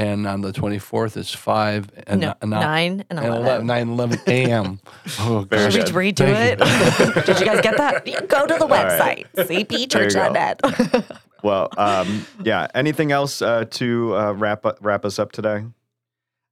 and 0.00 0.26
on 0.26 0.40
the 0.40 0.52
twenty 0.52 0.78
fourth 0.78 1.16
it's 1.16 1.32
five 1.34 1.88
and, 2.06 2.20
No, 2.22 2.34
and 2.40 2.50
not- 2.50 2.60
nine 2.60 3.04
and 3.10 3.18
and 3.18 3.28
11. 3.28 3.66
11, 3.66 3.66
9 3.66 3.88
11 3.88 4.18
a.m. 4.26 4.80
oh, 5.20 5.46
Should 5.50 5.74
we 5.74 5.80
good. 5.82 6.16
redo 6.16 6.16
Thank 6.32 6.60
it? 6.60 7.24
Did 7.26 7.40
you 7.40 7.46
guys 7.46 7.60
get 7.60 7.76
that? 7.76 8.04
Go 8.28 8.46
to 8.46 8.54
the 8.58 8.66
right. 8.66 9.26
website, 9.36 9.46
cpchurch.net. 9.46 11.20
Well, 11.42 11.68
um, 11.78 12.26
yeah. 12.42 12.66
Anything 12.74 13.12
else 13.12 13.40
uh, 13.42 13.64
to 13.72 14.16
uh, 14.16 14.32
wrap 14.32 14.64
up, 14.66 14.78
wrap 14.80 15.04
us 15.04 15.18
up 15.18 15.32
today? 15.32 15.64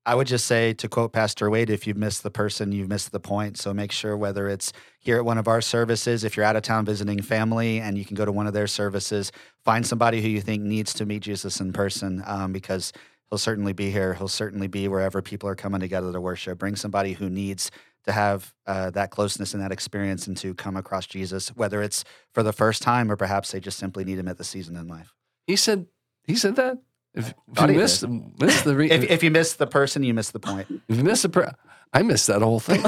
I 0.06 0.14
would 0.14 0.26
just 0.26 0.46
say, 0.46 0.72
to 0.72 0.88
quote 0.88 1.12
Pastor 1.12 1.50
Wade, 1.50 1.68
if 1.68 1.87
you've 1.87 1.98
missed 1.98 2.22
the 2.22 2.30
person, 2.30 2.72
you've 2.72 2.88
missed 2.88 3.12
the 3.12 3.20
point. 3.20 3.58
So 3.58 3.74
make 3.74 3.92
sure 3.92 4.16
whether 4.16 4.48
it's 4.48 4.72
here 5.00 5.18
at 5.18 5.24
one 5.26 5.37
of 5.37 5.46
our 5.46 5.61
services, 5.61 6.24
if 6.24 6.34
you're 6.34 6.46
out 6.46 6.56
of 6.56 6.62
town 6.62 6.87
visiting 6.87 7.20
family 7.20 7.78
and 7.80 7.98
you 7.98 8.06
can 8.06 8.16
go 8.16 8.24
to 8.24 8.32
one 8.32 8.46
of 8.46 8.54
their 8.54 8.66
services, 8.66 9.30
find 9.66 9.87
somebody 9.87 10.22
who 10.22 10.28
you 10.28 10.40
think 10.40 10.62
needs 10.62 10.94
to 10.94 11.04
meet 11.04 11.20
Jesus 11.20 11.61
in 11.61 11.74
person 11.74 12.22
um, 12.26 12.52
because 12.54 12.94
he'll 13.30 13.38
certainly 13.38 13.72
be 13.72 13.90
here. 13.90 14.14
He'll 14.14 14.28
certainly 14.28 14.68
be 14.68 14.88
wherever 14.88 15.22
people 15.22 15.48
are 15.48 15.54
coming 15.54 15.80
together 15.80 16.12
to 16.12 16.20
worship. 16.20 16.58
Bring 16.58 16.76
somebody 16.76 17.12
who 17.12 17.28
needs 17.28 17.70
to 18.04 18.12
have 18.12 18.54
uh, 18.66 18.90
that 18.90 19.10
closeness 19.10 19.54
and 19.54 19.62
that 19.62 19.72
experience 19.72 20.26
and 20.26 20.36
to 20.38 20.54
come 20.54 20.76
across 20.76 21.06
Jesus, 21.06 21.48
whether 21.48 21.82
it's 21.82 22.04
for 22.32 22.42
the 22.42 22.52
first 22.52 22.82
time 22.82 23.10
or 23.10 23.16
perhaps 23.16 23.52
they 23.52 23.60
just 23.60 23.78
simply 23.78 24.04
need 24.04 24.18
him 24.18 24.28
at 24.28 24.38
the 24.38 24.44
season 24.44 24.76
in 24.76 24.88
life. 24.88 25.14
He 25.46 25.56
said, 25.56 25.86
he 26.24 26.36
said 26.36 26.56
that? 26.56 26.78
If, 27.14 27.34
if 27.52 27.60
you 27.60 27.66
he 27.68 27.76
missed, 27.76 28.06
missed 28.08 28.64
the 28.64 28.76
re- 28.76 28.90
If, 28.90 29.10
if 29.10 29.22
you 29.22 29.30
miss 29.30 29.54
the 29.54 29.66
person, 29.66 30.02
you 30.02 30.14
miss 30.14 30.30
the 30.30 30.40
point. 30.40 30.68
if 30.88 30.96
you 30.96 31.04
missed 31.04 31.22
the 31.22 31.28
pre- 31.28 31.46
I 31.92 32.02
missed 32.02 32.26
that 32.26 32.42
whole 32.42 32.60
thing. 32.60 32.82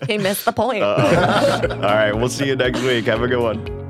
he 0.06 0.16
missed 0.18 0.46
the 0.46 0.52
point. 0.52 0.82
Uh, 0.82 1.68
all 1.70 1.78
right. 1.78 2.12
We'll 2.12 2.30
see 2.30 2.46
you 2.46 2.56
next 2.56 2.80
week. 2.82 3.04
Have 3.04 3.22
a 3.22 3.28
good 3.28 3.42
one. 3.42 3.85